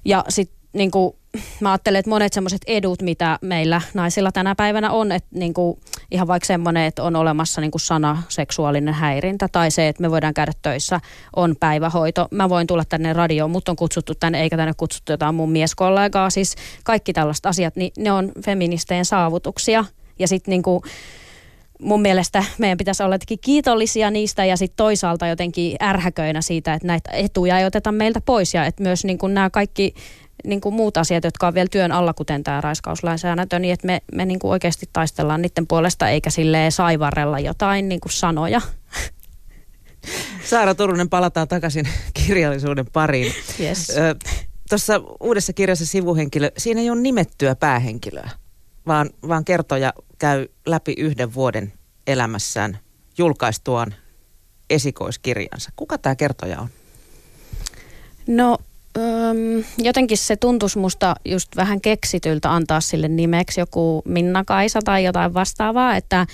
Ja 0.06 0.26
sitten 0.30 0.58
niin 0.74 0.92
kuin, 0.92 1.16
mä 1.60 1.72
ajattelen, 1.72 2.00
että 2.00 2.10
monet 2.10 2.34
semmoiset 2.34 2.62
edut, 2.68 3.02
mitä 3.02 3.40
meillä 3.42 3.82
naisilla 3.94 4.32
tänä 4.32 4.56
päivänä 4.56 4.92
on, 4.92 5.12
että 5.12 5.30
niin 5.32 5.54
kuin, 5.54 5.80
ihan 6.12 6.28
vaikka 6.28 6.48
semmoinen, 6.48 6.86
että 6.86 7.04
on 7.04 7.16
olemassa 7.16 7.62
niin 7.62 7.72
kuin 7.72 7.82
sana 7.82 8.24
seksuaalinen 8.30 8.94
häirintä 8.94 9.48
tai 9.52 9.72
se, 9.72 9.88
että 9.88 10.02
me 10.02 10.12
voidaan 10.12 10.34
käydä 10.34 10.52
töissä, 10.62 11.00
on 11.36 11.56
päivähoito. 11.60 12.28
Mä 12.32 12.50
voin 12.50 12.68
tulla 12.68 12.86
tänne 12.86 13.14
radioon, 13.14 13.52
mutta 13.52 13.72
on 13.72 13.76
kutsuttu 13.76 14.16
tänne, 14.16 14.42
eikä 14.42 14.58
tänne 14.58 14.74
kutsuttu 14.78 15.12
jotain 15.12 15.36
mun 15.36 15.52
mieskollegaa. 15.52 16.30
Siis 16.30 16.56
kaikki 16.84 17.14
tällaiset 17.14 17.46
asiat, 17.46 17.76
niin 17.76 17.92
ne 17.98 18.12
on 18.12 18.32
feministeen 18.46 19.06
saavutuksia. 19.06 19.86
Ja 20.20 20.28
sitten 20.28 20.52
niin 20.52 20.64
kuin, 20.64 20.82
mun 21.82 22.02
mielestä 22.02 22.44
meidän 22.58 22.78
pitäisi 22.78 23.04
olla 23.04 23.16
jotenkin 23.16 23.40
kiitollisia 23.42 24.12
niistä 24.12 24.46
ja 24.46 24.58
sitten 24.58 24.78
toisaalta 24.78 25.28
jotenkin 25.28 25.76
ärhäköinä 25.82 26.42
siitä, 26.42 26.74
että 26.74 26.88
näitä 26.88 27.12
etuja 27.12 27.60
ei 27.60 27.66
oteta 27.66 27.92
meiltä 27.92 28.22
pois 28.22 28.54
ja 28.54 28.66
että 28.66 28.84
myös 28.84 29.06
niin 29.06 29.18
kuin 29.18 29.34
nämä 29.34 29.50
kaikki 29.50 29.94
niin 30.46 30.62
kuin 30.62 30.76
muut 30.76 30.98
asiat, 30.98 31.24
jotka 31.24 31.48
on 31.48 31.54
vielä 31.54 31.68
työn 31.72 31.92
alla, 31.92 32.14
kuten 32.14 32.44
tämä 32.44 32.62
raiskauslainsäädäntö, 32.62 33.60
niin 33.60 33.74
että 33.74 33.88
me, 33.88 34.02
me 34.14 34.26
niin 34.26 34.40
kuin 34.40 34.52
oikeasti 34.52 34.90
taistellaan 34.94 35.42
niiden 35.42 35.68
puolesta 35.68 36.10
eikä 36.10 36.30
sille 36.30 36.72
saivarrella 36.72 37.40
jotain 37.40 37.90
niin 37.90 38.00
kuin 38.00 38.12
sanoja. 38.12 38.62
Saara 40.50 40.76
Turunen, 40.76 41.10
palataan 41.10 41.48
takaisin 41.48 41.88
kirjallisuuden 42.26 42.86
pariin. 42.94 43.34
Yes. 43.60 43.92
Tuossa 44.70 45.02
uudessa 45.20 45.54
kirjassa 45.54 45.86
sivuhenkilö, 45.86 46.52
siinä 46.58 46.82
ei 46.82 46.90
ole 46.90 47.02
nimettyä 47.02 47.56
päähenkilöä, 47.56 48.30
vaan, 48.88 49.10
vaan 49.28 49.46
kertoja 49.46 49.94
käy 50.20 50.48
läpi 50.66 50.94
yhden 50.98 51.34
vuoden 51.34 51.74
elämässään 52.08 52.80
julkaistuaan 53.18 53.96
esikoiskirjansa. 54.70 55.70
Kuka 55.76 55.98
tämä 55.98 56.16
kertoja 56.16 56.60
on? 56.60 56.68
No 58.28 58.58
Jotenkin 59.78 60.18
se 60.18 60.36
tuntuisi 60.36 60.80
musta 60.80 61.16
just 61.26 61.56
vähän 61.56 61.82
keksityltä 61.82 62.52
antaa 62.52 62.82
sille 62.82 63.08
nimeksi 63.08 63.60
joku 63.60 64.02
Minna 64.06 64.44
Kaisa 64.44 64.80
tai 64.86 65.04
jotain 65.04 65.34
vastaavaa, 65.34 65.96
että 65.96 66.28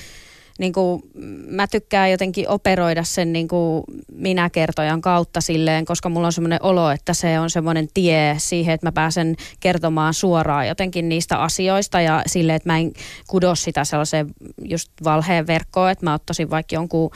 niin 0.60 0.74
kuin, 0.74 1.02
mä 1.48 1.68
tykkään 1.68 2.12
jotenkin 2.12 2.50
operoida 2.50 3.04
sen 3.04 3.34
niin 3.34 3.48
kuin 3.48 3.84
minä-kertojan 4.12 5.02
kautta 5.02 5.42
silleen, 5.42 5.86
koska 5.86 6.10
mulla 6.10 6.28
on 6.28 6.34
semmoinen 6.34 6.60
olo, 6.62 6.92
että 6.92 7.14
se 7.14 7.40
on 7.40 7.50
semmoinen 7.50 7.88
tie 7.94 8.36
siihen, 8.38 8.74
että 8.74 8.88
mä 8.88 8.92
pääsen 8.92 9.36
kertomaan 9.60 10.14
suoraan 10.14 10.68
jotenkin 10.68 11.10
niistä 11.10 11.38
asioista 11.38 12.02
ja 12.02 12.24
silleen, 12.28 12.56
että 12.56 12.70
mä 12.70 12.78
en 12.78 12.92
kudo 13.28 13.56
sitä 13.56 13.84
sellaiseen 13.84 14.28
just 14.64 14.92
valheen 15.04 15.48
verkkoon, 15.48 15.92
että 15.92 16.06
mä 16.06 16.14
ottaisin 16.14 16.50
vaikka 16.50 16.76
jonkun 16.76 17.12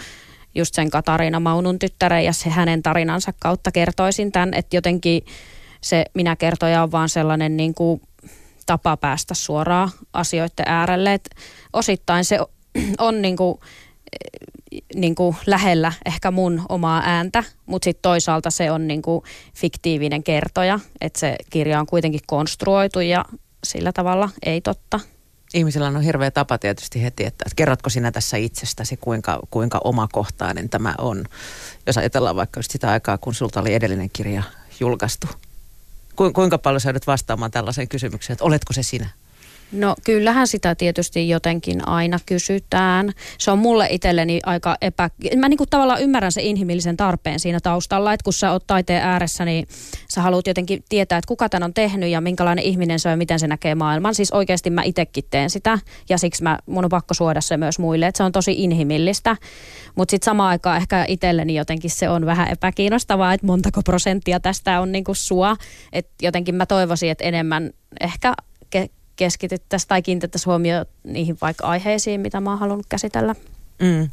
just 0.56 0.76
sen 0.76 0.90
Katariina 0.90 1.40
Maunun 1.40 1.80
tyttären 1.80 2.26
ja 2.26 2.34
se 2.34 2.50
hänen 2.50 2.84
tarinansa 2.84 3.34
kautta 3.40 3.72
kertoisin 3.72 4.32
tämän, 4.32 4.54
että 4.54 4.76
jotenkin 4.76 5.26
se 5.82 6.06
minä 6.14 6.36
kertoja 6.36 6.84
on 6.84 6.92
vaan 6.92 7.10
sellainen 7.10 7.58
niin 7.58 7.74
kuin 7.74 8.02
tapa 8.66 8.98
päästä 8.98 9.34
suoraan 9.34 9.90
asioiden 10.14 10.66
äärelle. 10.66 11.14
Et 11.14 11.30
osittain 11.74 12.26
se 12.26 12.40
on 12.98 13.22
niin 13.22 13.38
kuin, 13.38 13.60
niin 14.96 15.16
kuin 15.16 15.36
lähellä 15.46 15.94
ehkä 16.06 16.32
mun 16.32 16.62
omaa 16.70 17.02
ääntä, 17.06 17.44
mutta 17.66 17.84
sitten 17.84 18.02
toisaalta 18.02 18.50
se 18.50 18.72
on 18.72 18.88
niin 18.88 19.02
kuin 19.02 19.24
fiktiivinen 19.56 20.24
kertoja, 20.24 20.80
että 21.02 21.20
se 21.20 21.36
kirja 21.50 21.80
on 21.80 21.86
kuitenkin 21.86 22.22
konstruoitu 22.28 23.00
ja 23.00 23.26
sillä 23.64 23.92
tavalla 23.92 24.30
ei 24.46 24.62
totta 24.62 25.00
ihmisellä 25.56 25.88
on 25.88 26.02
hirveä 26.02 26.32
tapa 26.32 26.58
tietysti 26.58 27.04
heti, 27.04 27.26
että 27.26 27.46
kerrotko 27.56 27.90
sinä 27.90 28.12
tässä 28.12 28.38
itsestäsi, 28.38 28.98
kuinka, 28.98 29.40
kuinka 29.50 29.82
omakohtainen 29.84 30.70
tämä 30.70 30.96
on. 30.98 31.24
Jos 31.88 31.98
ajatellaan 31.98 32.36
vaikka 32.36 32.60
just 32.60 32.72
sitä 32.72 32.92
aikaa, 32.92 33.18
kun 33.18 33.34
sulta 33.34 33.62
oli 33.62 33.74
edellinen 33.74 34.10
kirja 34.14 34.44
julkaistu. 34.80 35.28
Kuinka 36.16 36.58
paljon 36.58 36.82
sä 36.82 36.94
vastaamaan 37.08 37.52
tällaiseen 37.52 37.88
kysymykseen, 37.88 38.34
että 38.34 38.46
oletko 38.46 38.74
se 38.74 38.84
sinä? 38.84 39.10
No 39.72 39.96
kyllähän 40.04 40.48
sitä 40.48 40.76
tietysti 40.76 41.30
jotenkin 41.30 41.88
aina 41.88 42.20
kysytään. 42.26 43.12
Se 43.38 43.52
on 43.52 43.60
mulle 43.60 43.88
itselleni 43.90 44.40
aika 44.46 44.78
epä... 44.82 45.10
Mä 45.38 45.50
niinku 45.50 45.66
tavallaan 45.70 46.02
ymmärrän 46.02 46.32
se 46.32 46.42
inhimillisen 46.42 46.98
tarpeen 46.98 47.40
siinä 47.40 47.60
taustalla, 47.60 48.14
että 48.14 48.24
kun 48.24 48.34
sä 48.34 48.52
oot 48.52 48.68
taiteen 48.68 49.04
ääressä, 49.04 49.46
niin 49.46 49.68
sä 50.10 50.22
haluat 50.22 50.48
jotenkin 50.48 50.84
tietää, 50.90 51.18
että 51.18 51.28
kuka 51.28 51.50
tän 51.50 51.64
on 51.64 51.74
tehnyt 51.74 52.10
ja 52.10 52.22
minkälainen 52.22 52.66
ihminen 52.66 53.00
se 53.00 53.10
on 53.10 53.14
ja 53.14 53.18
miten 53.18 53.40
se 53.40 53.48
näkee 53.48 53.76
maailman. 53.76 54.16
Siis 54.16 54.32
oikeasti 54.32 54.70
mä 54.70 54.84
itsekin 54.84 55.24
teen 55.30 55.50
sitä 55.50 55.80
ja 56.10 56.18
siksi 56.18 56.44
mä, 56.44 56.60
mun 56.66 56.86
on 56.86 56.90
pakko 56.90 57.14
suoda 57.14 57.42
se 57.42 57.58
myös 57.58 57.80
muille, 57.80 58.08
että 58.08 58.18
se 58.18 58.24
on 58.24 58.32
tosi 58.32 58.64
inhimillistä. 58.64 59.38
Mutta 59.96 60.12
sitten 60.12 60.26
samaan 60.26 60.50
aikaan 60.50 60.78
ehkä 60.78 61.06
itselleni 61.08 61.56
jotenkin 61.56 61.92
se 61.92 62.10
on 62.10 62.26
vähän 62.26 62.52
epäkiinnostavaa, 62.52 63.34
että 63.34 63.48
montako 63.48 63.82
prosenttia 63.82 64.40
tästä 64.40 64.82
on 64.82 64.92
niinku 64.92 65.14
sua. 65.14 65.56
Että 65.94 66.12
jotenkin 66.22 66.56
mä 66.56 66.66
toivoisin, 66.66 67.12
että 67.12 67.24
enemmän 67.24 67.72
ehkä 68.00 68.34
keskityttäisiin 69.16 69.88
tai 69.88 70.02
kiinnitettäisiin 70.02 70.46
huomioon 70.46 70.86
niihin 71.04 71.38
vaikka 71.42 71.68
aiheisiin, 71.68 72.22
mitä 72.22 72.42
mä 72.42 72.50
oon 72.50 72.60
halunnut 72.60 72.86
käsitellä. 72.90 73.36
Mm. 73.80 74.02
Ö, 74.02 74.10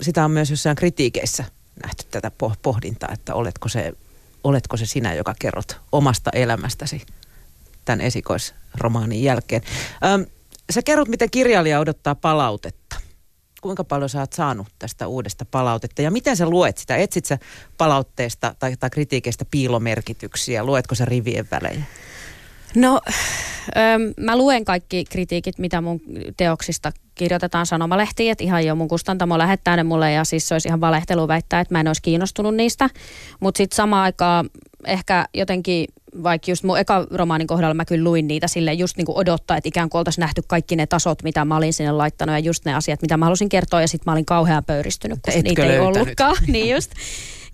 sitä 0.00 0.24
on 0.24 0.30
myös 0.30 0.50
jossain 0.50 0.76
kritiikeissä 0.76 1.44
nähty 1.84 2.04
tätä 2.10 2.30
pohdintaa, 2.62 3.08
että 3.12 3.34
oletko 3.34 3.68
se, 3.68 3.92
oletko 4.44 4.76
se 4.76 4.86
sinä, 4.86 5.14
joka 5.14 5.34
kerrot 5.38 5.80
omasta 5.92 6.30
elämästäsi 6.34 7.02
tämän 7.84 8.00
esikoisromaanin 8.00 9.22
jälkeen. 9.22 9.62
Ö, 10.20 10.26
sä 10.70 10.82
kerrot, 10.82 11.08
miten 11.08 11.30
kirjailija 11.30 11.80
odottaa 11.80 12.14
palautetta. 12.14 12.96
Kuinka 13.60 13.84
paljon 13.84 14.08
sä 14.08 14.20
oot 14.20 14.32
saanut 14.32 14.66
tästä 14.78 15.06
uudesta 15.06 15.44
palautetta 15.44 16.02
ja 16.02 16.10
miten 16.10 16.36
sä 16.36 16.48
luet 16.48 16.78
sitä? 16.78 16.96
Etsit 16.96 17.24
sä 17.24 17.38
palautteesta 17.78 18.54
tai, 18.58 18.76
tai 18.76 18.90
kritiikeistä 18.90 19.44
piilomerkityksiä? 19.50 20.64
Luetko 20.64 20.94
sä 20.94 21.04
rivien 21.04 21.48
välejä? 21.50 21.82
No, 22.74 23.00
mä 24.16 24.36
luen 24.36 24.64
kaikki 24.64 25.04
kritiikit, 25.04 25.58
mitä 25.58 25.80
mun 25.80 26.00
teoksista 26.36 26.92
kirjoitetaan 27.14 27.66
sanomalehtiin, 27.66 28.32
että 28.32 28.44
ihan 28.44 28.66
jo 28.66 28.74
mun 28.74 28.88
kustantamo 28.88 29.38
lähettää 29.38 29.76
ne 29.76 29.82
mulle 29.82 30.12
ja 30.12 30.24
siis 30.24 30.48
se 30.48 30.54
olisi 30.54 30.68
ihan 30.68 30.80
valehtelu 30.80 31.28
väittää, 31.28 31.60
että 31.60 31.74
mä 31.74 31.80
en 31.80 31.88
olisi 31.88 32.02
kiinnostunut 32.02 32.54
niistä. 32.54 32.90
Mutta 33.40 33.58
sitten 33.58 33.76
samaan 33.76 34.02
aikaan 34.02 34.50
ehkä 34.86 35.26
jotenkin, 35.34 35.86
vaikka 36.22 36.50
just 36.50 36.64
mun 36.64 36.78
eka 36.78 37.06
romaanin 37.10 37.46
kohdalla 37.46 37.74
mä 37.74 37.84
kyllä 37.84 38.04
luin 38.04 38.28
niitä 38.28 38.48
sille 38.48 38.72
just 38.72 38.96
niin 38.96 39.06
kuin 39.06 39.18
odottaa, 39.18 39.56
että 39.56 39.68
ikään 39.68 39.90
kuin 39.90 39.98
oltaisiin 39.98 40.22
nähty 40.22 40.42
kaikki 40.46 40.76
ne 40.76 40.86
tasot, 40.86 41.22
mitä 41.22 41.44
mä 41.44 41.56
olin 41.56 41.72
sinne 41.72 41.92
laittanut 41.92 42.32
ja 42.32 42.38
just 42.38 42.64
ne 42.64 42.74
asiat, 42.74 43.02
mitä 43.02 43.16
mä 43.16 43.24
halusin 43.24 43.48
kertoa 43.48 43.80
ja 43.80 43.88
sitten 43.88 44.04
mä 44.06 44.12
olin 44.12 44.24
kauhean 44.24 44.64
pöyristynyt, 44.64 45.18
kun 45.22 45.42
niitä 45.42 45.64
ei 45.64 45.78
ollutkaan. 45.78 46.36
niin 46.52 46.74
just. 46.74 46.90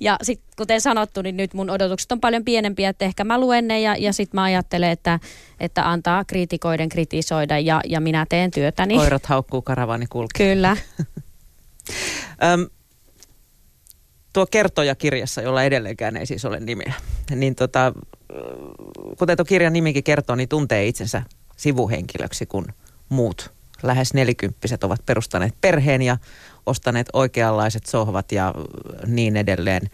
Ja 0.03 0.17
sitten 0.23 0.49
kuten 0.57 0.81
sanottu, 0.81 1.23
niin 1.23 1.37
nyt 1.37 1.55
mun 1.55 1.71
odotukset 1.71 2.13
on 2.13 2.21
paljon 2.21 2.45
pienempiä, 2.45 2.89
että 2.89 3.05
ehkä 3.05 3.25
mä 3.25 3.41
luen 3.41 3.69
ne 3.69 3.81
ja, 3.81 3.97
ja 3.97 4.13
sitten 4.13 4.39
mä 4.39 4.43
ajattelen, 4.43 4.91
että, 4.91 5.21
että 5.61 5.91
antaa 5.91 6.25
kriitikoiden 6.25 6.89
kritisoida 6.89 7.59
ja, 7.59 7.81
ja 7.85 8.01
minä 8.01 8.27
teen 8.29 8.51
työtäni. 8.51 8.97
Koirat 8.97 9.27
haukkuu, 9.27 9.63
karavani 9.63 10.07
kulkee. 10.07 10.55
Kyllä. 10.55 10.77
Öm, 12.45 12.67
tuo 14.33 14.47
kertoja 14.47 14.95
kirjassa, 14.95 15.43
jolla 15.43 15.63
edelleenkään 15.63 16.17
ei 16.17 16.27
siis 16.27 16.45
ole 16.45 16.61
nimeä, 16.61 16.93
niin 17.35 17.55
tota, 17.55 17.93
kuten 19.19 19.37
tuo 19.37 19.45
kirjan 19.45 19.73
nimikin 19.73 20.05
kertoo, 20.05 20.37
niin 20.37 20.49
tuntee 20.49 20.87
itsensä 20.87 21.23
sivuhenkilöksi, 21.57 22.47
kun 22.47 22.67
muut 23.09 23.53
lähes 23.83 24.15
nelikymppiset 24.15 24.85
ovat 24.85 25.07
perustaneet 25.07 25.55
perheen 25.61 26.03
ja 26.03 26.17
ostaneet 26.67 27.09
oikeanlaiset 27.13 27.87
sohvat 27.87 28.33
ja 28.33 28.55
niin 29.07 29.37
edelleen, 29.37 29.91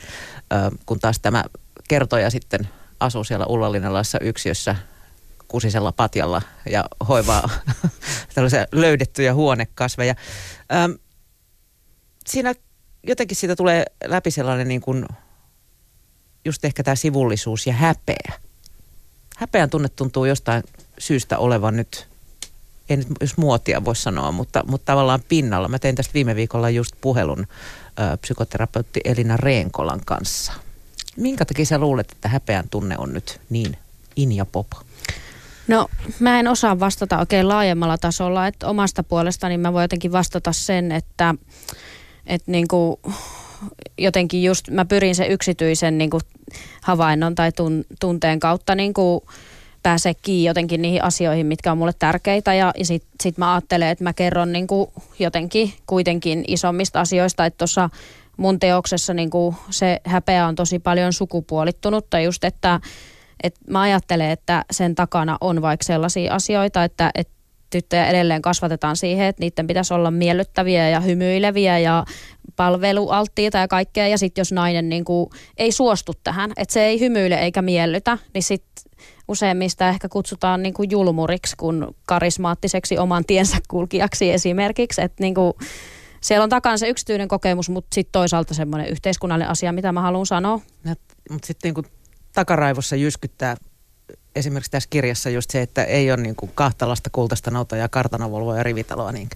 kun 0.87 1.00
taas 1.00 1.20
tämä 1.20 1.44
kertoja 1.88 2.31
sitten 2.31 2.68
asuu 3.00 3.24
siellä 3.24 3.46
Ullalinalaisessa 3.46 4.18
yksiössä 4.20 4.76
kusisella 5.48 5.92
patjalla 5.92 6.42
ja 6.70 6.85
hoivaa 7.09 7.50
tällaisia 8.35 8.66
löydettyjä 8.72 9.35
huonekasveja. 9.35 10.14
Siinä 12.26 12.54
jotenkin 13.02 13.37
siitä 13.37 13.57
tulee 13.57 13.85
läpi 14.04 14.31
sellainen 14.31 14.68
niin 14.68 14.81
kuin 14.81 15.07
just 16.44 16.64
ehkä 16.64 16.83
tämä 16.83 16.94
sivullisuus 16.94 17.66
ja 17.66 17.72
häpeä. 17.72 18.33
Häpeän 19.37 19.70
tunne 19.70 19.88
tuntuu 19.88 20.24
jostain 20.24 20.62
syystä 20.98 21.38
olevan 21.38 21.76
nyt 21.76 22.09
ei 22.88 22.96
nyt 22.96 23.09
jos 23.20 23.37
muotia 23.37 23.85
voi 23.85 23.96
sanoa, 23.96 24.33
mutta, 24.33 24.64
mutta 24.66 24.92
tavallaan 24.92 25.20
pinnalla. 25.29 25.68
Mä 25.68 25.79
tein 25.79 25.94
tästä 25.94 26.14
viime 26.14 26.37
viikolla 26.37 26.70
just 26.70 26.94
puhelun 27.01 27.46
ö, 28.01 28.16
psykoterapeutti 28.16 29.01
Elina 29.05 29.37
Reenkolan 29.37 30.01
kanssa. 30.05 30.53
Minkä 31.16 31.44
takia 31.44 31.64
sä 31.64 31.79
luulet, 31.79 32.12
että 32.12 32.29
häpeän 32.29 32.68
tunne 32.70 32.98
on 32.98 33.12
nyt 33.12 33.40
niin 33.51 33.77
in 34.16 34.33
ja 34.33 34.44
pop? 34.46 34.66
No 35.68 35.88
mä 36.18 36.40
en 36.40 36.48
osaa 36.48 36.81
vastata 36.81 37.18
oikein 37.18 37.48
laajemmalla 37.48 37.98
tasolla, 37.98 38.46
että 38.46 38.66
omasta 38.66 39.03
puolestani 39.03 39.59
mä 39.59 39.72
voin 39.72 39.85
jotenkin 39.85 40.12
vastata 40.12 40.53
sen, 40.53 40.92
että, 40.92 41.35
että 42.27 42.51
niin 42.51 42.68
kuin 42.68 42.96
jotenkin 43.98 44.44
just 44.44 44.70
mä 44.70 44.85
pyrin 44.85 45.14
sen 45.14 45.31
yksityisen 45.31 45.98
niin 45.98 46.11
kuin 46.11 46.20
havainnon 46.83 47.35
tai 47.35 47.53
tun, 47.53 47.85
tunteen 48.01 48.40
kautta 48.40 48.74
niin 48.74 48.94
kuin 48.94 49.20
pääsee 49.82 50.14
kiinni 50.14 50.48
jotenkin 50.48 50.82
niihin 50.82 51.04
asioihin, 51.04 51.46
mitkä 51.46 51.72
on 51.72 51.78
mulle 51.78 51.92
tärkeitä. 51.98 52.54
Ja, 52.54 52.72
ja 52.78 52.84
sitten 52.84 53.10
sit 53.22 53.38
mä 53.38 53.54
ajattelen, 53.54 53.88
että 53.88 54.04
mä 54.04 54.12
kerron 54.12 54.52
niin 54.52 54.66
kuin 54.66 54.90
jotenkin 55.18 55.72
kuitenkin 55.86 56.44
isommista 56.48 57.00
asioista, 57.00 57.46
että 57.46 57.58
tuossa 57.58 57.90
mun 58.36 58.60
teoksessa 58.60 59.14
niin 59.14 59.30
kuin 59.30 59.56
se 59.70 60.00
häpeä 60.04 60.46
on 60.46 60.54
tosi 60.54 60.78
paljon 60.78 61.12
sukupuolittunutta 61.12 62.20
just, 62.20 62.44
että, 62.44 62.80
että 63.42 63.60
mä 63.70 63.80
ajattelen, 63.80 64.30
että 64.30 64.64
sen 64.70 64.94
takana 64.94 65.38
on 65.40 65.62
vaikka 65.62 65.84
sellaisia 65.84 66.34
asioita, 66.34 66.84
että, 66.84 67.10
että 67.14 67.38
tyttöjä 67.70 68.07
edelleen 68.07 68.42
kasvatetaan 68.42 68.96
siihen, 68.96 69.26
että 69.26 69.40
niiden 69.40 69.66
pitäisi 69.66 69.94
olla 69.94 70.11
miellyttäviä 70.11 70.88
ja 70.88 71.00
hymyileviä 71.00 71.78
ja 71.78 72.04
palvelualttiita 72.57 73.59
ja 73.59 73.68
kaikkea. 73.68 74.09
Ja 74.09 74.18
sitten 74.18 74.40
jos 74.40 74.52
nainen 74.52 74.88
niin 74.88 75.04
kuin 75.04 75.31
ei 75.57 75.72
suostu 75.72 76.12
tähän, 76.24 76.52
että 76.57 76.72
se 76.72 76.85
ei 76.85 77.00
hymyile 77.00 77.35
eikä 77.35 77.62
miellytä, 77.62 78.18
niin 78.35 78.42
sitten 78.42 78.92
useimmista 79.28 79.88
ehkä 79.88 80.09
kutsutaan 80.09 80.62
niin 80.62 80.74
kuin 80.74 80.90
julmuriksi 80.90 81.57
kuin 81.57 81.87
karismaattiseksi 82.07 82.98
oman 82.98 83.24
tiensä 83.24 83.57
kulkijaksi 83.68 84.31
esimerkiksi. 84.33 85.02
Että 85.02 85.22
niin 85.22 85.35
kuin, 85.35 85.52
siellä 86.20 86.44
on 86.44 86.50
takana 86.50 86.76
se 86.76 86.88
yksityinen 86.88 87.28
kokemus, 87.28 87.70
mutta 87.70 87.94
sitten 87.94 88.12
toisaalta 88.12 88.54
semmoinen 88.54 88.88
yhteiskunnallinen 88.88 89.50
asia, 89.50 89.72
mitä 89.72 89.92
mä 89.92 90.00
haluan 90.00 90.26
sanoa. 90.26 90.61
Mutta 91.31 91.46
sitten 91.46 91.74
niin 91.74 91.87
takaraivossa 92.33 92.96
jyskyttää 92.96 93.57
esimerkiksi 94.38 94.70
tässä 94.70 94.88
kirjassa 94.90 95.31
just 95.31 95.51
se, 95.51 95.62
että 95.62 95.85
ei 95.85 96.12
ole 96.12 96.22
niin 96.22 96.37
kuin 96.37 96.53
kahtalasta 96.55 97.11
kultaista 97.12 97.51
nautaa 97.51 97.79
ja 97.79 97.88
kartanovolvoa 97.88 98.57
ja 98.57 98.62
rivitaloa. 98.62 99.12
Niin. 99.12 99.29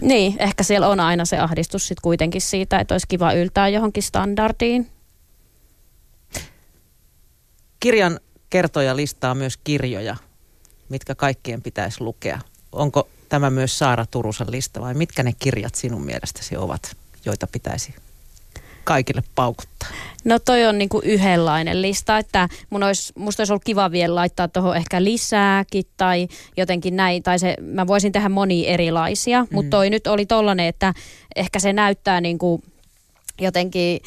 niin, 0.00 0.36
ehkä 0.38 0.62
siellä 0.62 0.88
on 0.88 1.00
aina 1.00 1.24
se 1.24 1.38
ahdistus 1.38 1.88
sitten 1.88 2.02
kuitenkin 2.02 2.40
siitä, 2.40 2.78
että 2.78 2.94
olisi 2.94 3.08
kiva 3.08 3.32
yltää 3.32 3.68
johonkin 3.68 4.02
standardiin. 4.02 4.90
Kirjan 7.80 8.20
kertoja 8.50 8.96
listaa 8.96 9.34
myös 9.34 9.56
kirjoja, 9.56 10.16
mitkä 10.88 11.14
kaikkien 11.14 11.62
pitäisi 11.62 12.00
lukea. 12.00 12.40
Onko 12.72 13.08
tämä 13.28 13.50
myös 13.50 13.78
Saara 13.78 14.06
Turusen 14.06 14.50
lista 14.50 14.80
vai 14.80 14.94
mitkä 14.94 15.22
ne 15.22 15.32
kirjat 15.38 15.74
sinun 15.74 16.04
mielestäsi 16.04 16.56
ovat, 16.56 16.96
joita 17.24 17.46
pitäisi 17.46 17.94
kaikille 18.86 19.22
paukuttaa? 19.34 19.88
No 20.24 20.38
toi 20.38 20.66
on 20.66 20.78
niinku 20.78 21.00
yhdenlainen 21.04 21.82
lista, 21.82 22.18
että 22.18 22.48
mun 22.70 22.82
olisi, 22.82 23.12
musta 23.16 23.40
olisi 23.40 23.52
ollut 23.52 23.64
kiva 23.64 23.90
vielä 23.90 24.14
laittaa 24.14 24.48
tuohon 24.48 24.76
ehkä 24.76 25.04
lisääkin 25.04 25.84
tai 25.96 26.28
jotenkin 26.56 26.96
näin, 26.96 27.22
tai 27.22 27.38
se, 27.38 27.56
mä 27.60 27.86
voisin 27.86 28.12
tehdä 28.12 28.28
monia 28.28 28.68
erilaisia, 28.68 29.42
mm. 29.42 29.48
mutta 29.52 29.70
toi 29.70 29.90
nyt 29.90 30.06
oli 30.06 30.26
tollanen, 30.26 30.66
että 30.66 30.94
ehkä 31.36 31.58
se 31.58 31.72
näyttää 31.72 32.20
niinku 32.20 32.62
jotenkin 33.40 34.00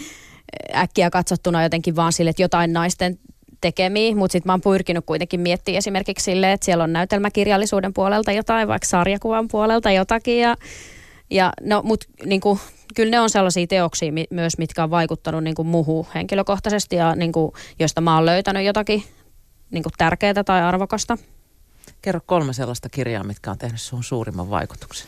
äkkiä 0.76 1.10
katsottuna 1.10 1.64
jotenkin 1.64 1.96
vaan 1.96 2.14
sille, 2.14 2.30
että 2.30 2.42
jotain 2.42 2.74
naisten 2.74 3.20
tekemiä, 3.62 4.16
mutta 4.16 4.32
sitten 4.32 4.50
mä 4.50 4.54
oon 4.54 4.62
pyrkinyt 4.62 5.06
kuitenkin 5.06 5.40
miettimään 5.40 5.78
esimerkiksi 5.78 6.24
silleen, 6.24 6.54
että 6.54 6.66
siellä 6.66 6.84
on 6.84 6.94
näytelmäkirjallisuuden 6.94 7.94
puolelta 7.94 8.32
jotain, 8.32 8.68
vaikka 8.68 8.88
sarjakuvan 8.88 9.48
puolelta 9.48 9.92
jotakin 9.92 10.40
ja, 10.40 10.56
ja 11.30 11.54
no, 11.62 11.82
mut 11.86 12.06
niinku, 12.26 12.60
kyllä 12.96 13.12
ne 13.12 13.20
on 13.20 13.30
sellaisia 13.30 13.68
teoksia 13.68 14.12
mi- 14.12 14.28
myös, 14.30 14.58
mitkä 14.58 14.84
on 14.84 14.90
vaikuttanut 14.90 15.44
niinku 15.44 15.64
muuhun 15.64 16.06
henkilökohtaisesti 16.16 16.96
ja 16.96 17.16
niinku, 17.16 17.54
joista 17.80 18.02
mä 18.02 18.16
oon 18.16 18.26
löytänyt 18.26 18.66
jotakin 18.66 19.04
niinku 19.72 19.90
tärkeää 19.98 20.44
tai 20.44 20.62
arvokasta. 20.62 21.18
Kerro 22.02 22.22
kolme 22.26 22.54
sellaista 22.54 22.90
kirjaa, 22.90 23.24
mitkä 23.24 23.52
on 23.52 23.58
tehnyt 23.58 23.82
sun 23.82 24.04
suurimman 24.04 24.50
vaikutuksen. 24.50 25.08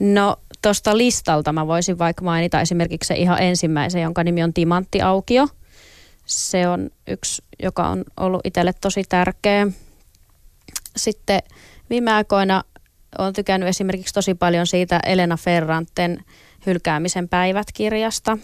No 0.00 0.36
tuosta 0.62 0.96
listalta 0.96 1.52
mä 1.52 1.66
voisin 1.66 1.98
vaikka 1.98 2.24
mainita 2.24 2.60
esimerkiksi 2.60 3.08
se 3.08 3.14
ihan 3.14 3.42
ensimmäisen, 3.42 4.02
jonka 4.02 4.24
nimi 4.24 4.42
on 4.42 4.54
Timantti 4.54 5.02
Aukio– 5.02 5.48
se 6.30 6.68
on 6.68 6.90
yksi, 7.06 7.42
joka 7.62 7.88
on 7.88 8.04
ollut 8.16 8.40
itselle 8.44 8.72
tosi 8.80 9.04
tärkeä. 9.08 9.66
Sitten 10.96 11.42
viime 11.90 12.12
aikoina 12.12 12.64
olen 13.18 13.32
tykännyt 13.32 13.68
esimerkiksi 13.68 14.14
tosi 14.14 14.34
paljon 14.34 14.66
siitä 14.66 15.00
Elena 15.06 15.36
Ferranten 15.36 16.24
Hylkäämisen 16.66 17.28
päivät 17.28 17.66
kirjasta. 17.74 18.38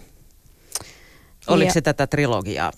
Oliko 1.47 1.69
ja, 1.69 1.73
se 1.73 1.81
tätä 1.81 2.07
trilogiaa? 2.07 2.71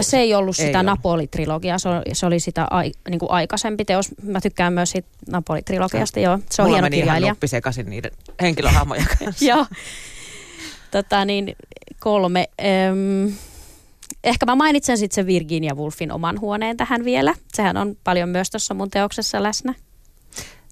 Se 0.00 0.18
ei 0.18 0.34
ollut 0.34 0.56
sitä 0.56 0.78
ei 0.78 0.84
Napoli-trilogiaa, 0.84 1.78
se 1.78 1.88
oli, 1.88 2.02
se 2.12 2.26
oli 2.26 2.40
sitä 2.40 2.66
ai, 2.70 2.92
niin 3.10 3.18
kuin 3.18 3.30
aikaisempi 3.30 3.84
teos. 3.84 4.08
Mä 4.22 4.40
tykkään 4.40 4.72
myös 4.72 4.90
siitä 4.90 5.08
Napoli-trilogiasta, 5.30 6.20
joo. 6.20 6.38
Se 6.50 6.62
on 6.62 6.66
Mulla 6.68 6.76
hieno 6.76 6.86
meni 6.86 6.96
kirjailija. 6.96 7.26
ihan 7.32 7.48
sekaisin 7.48 7.90
niiden 7.90 8.10
henkilöhahmojen 8.42 9.06
kanssa. 9.18 9.44
joo. 9.44 9.66
Tota 10.90 11.24
niin, 11.24 11.56
kolme. 12.00 12.48
Öm, 12.90 13.32
ehkä 14.24 14.46
mä 14.46 14.54
mainitsen 14.54 14.98
sitten 14.98 15.14
se 15.14 15.26
Virginia 15.26 15.74
Woolfin 15.74 16.12
oman 16.12 16.40
huoneen 16.40 16.76
tähän 16.76 17.04
vielä. 17.04 17.34
Sehän 17.54 17.76
on 17.76 17.96
paljon 18.04 18.28
myös 18.28 18.50
tuossa 18.50 18.74
mun 18.74 18.90
teoksessa 18.90 19.42
läsnä. 19.42 19.74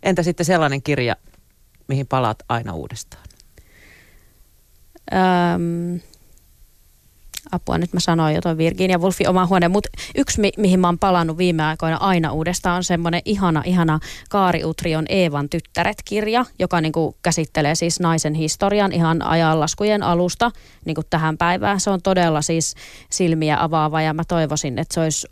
Entä 0.02 0.22
sitten 0.22 0.46
sellainen 0.46 0.82
kirja, 0.82 1.16
mihin 1.88 2.06
palaat 2.06 2.38
aina 2.48 2.74
uudestaan? 2.74 3.27
Öm, 5.12 6.00
apua, 7.52 7.78
nyt 7.78 7.92
mä 7.92 8.00
sanoin 8.00 8.34
jo 8.34 8.40
tuon 8.40 8.58
Virginia 8.58 8.98
Woolfin 8.98 9.28
oma 9.28 9.46
huone, 9.46 9.68
mutta 9.68 9.88
yksi 10.14 10.40
mi- 10.40 10.52
mihin 10.56 10.80
mä 10.80 10.88
oon 10.88 10.98
palannut 10.98 11.38
viime 11.38 11.62
aikoina 11.62 11.96
aina 11.96 12.32
uudestaan 12.32 12.76
on 12.76 12.84
semmoinen 12.84 13.22
ihana, 13.24 13.62
ihana 13.66 14.00
Kaari 14.30 14.64
Utrion 14.64 15.04
Eevan 15.08 15.48
tyttäret-kirja, 15.48 16.44
joka 16.58 16.80
niinku 16.80 17.16
käsittelee 17.22 17.74
siis 17.74 18.00
naisen 18.00 18.34
historian 18.34 18.92
ihan 18.92 19.22
ajanlaskujen 19.22 20.02
alusta 20.02 20.50
niinku 20.84 21.02
tähän 21.10 21.38
päivään. 21.38 21.80
Se 21.80 21.90
on 21.90 22.02
todella 22.02 22.42
siis 22.42 22.74
silmiä 23.10 23.62
avaava 23.62 24.02
ja 24.02 24.14
mä 24.14 24.22
toivoisin, 24.28 24.78
että 24.78 24.94
se 24.94 25.00
olisi 25.00 25.26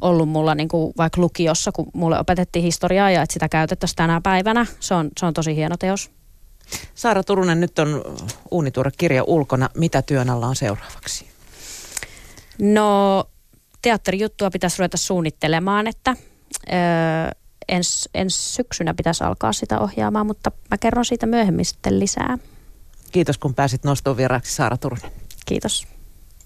ollut 0.00 0.28
mulla 0.28 0.54
niinku 0.54 0.92
vaikka 0.96 1.20
lukiossa, 1.20 1.72
kun 1.72 1.86
mulle 1.94 2.18
opetettiin 2.18 2.62
historiaa 2.64 3.10
ja 3.10 3.22
että 3.22 3.32
sitä 3.32 3.48
käytettäisiin 3.48 3.96
tänä 3.96 4.20
päivänä. 4.20 4.66
Se 4.80 4.94
on, 4.94 5.10
se 5.20 5.26
on 5.26 5.34
tosi 5.34 5.56
hieno 5.56 5.76
teos. 5.76 6.23
Saara 6.94 7.24
Turunen, 7.24 7.60
nyt 7.60 7.78
on 7.78 8.02
uunituore 8.50 8.90
kirja 8.98 9.24
ulkona. 9.24 9.70
Mitä 9.74 10.02
työn 10.02 10.30
alla 10.30 10.46
on 10.46 10.56
seuraavaksi? 10.56 11.28
No 12.58 13.24
teatterijuttua 13.82 14.50
pitäisi 14.50 14.78
ruveta 14.78 14.96
suunnittelemaan, 14.96 15.86
että 15.86 16.16
öö, 16.68 16.76
ens, 17.68 18.08
ens 18.14 18.54
syksynä 18.54 18.94
pitäisi 18.94 19.24
alkaa 19.24 19.52
sitä 19.52 19.80
ohjaamaan, 19.80 20.26
mutta 20.26 20.52
mä 20.70 20.78
kerron 20.78 21.04
siitä 21.04 21.26
myöhemmin 21.26 21.64
sitten 21.64 22.00
lisää. 22.00 22.38
Kiitos 23.12 23.38
kun 23.38 23.54
pääsit 23.54 23.84
nostoon 23.84 24.16
vieraaksi 24.16 24.54
Saara 24.54 24.76
Turunen. 24.76 25.10
Kiitos. 25.46 25.93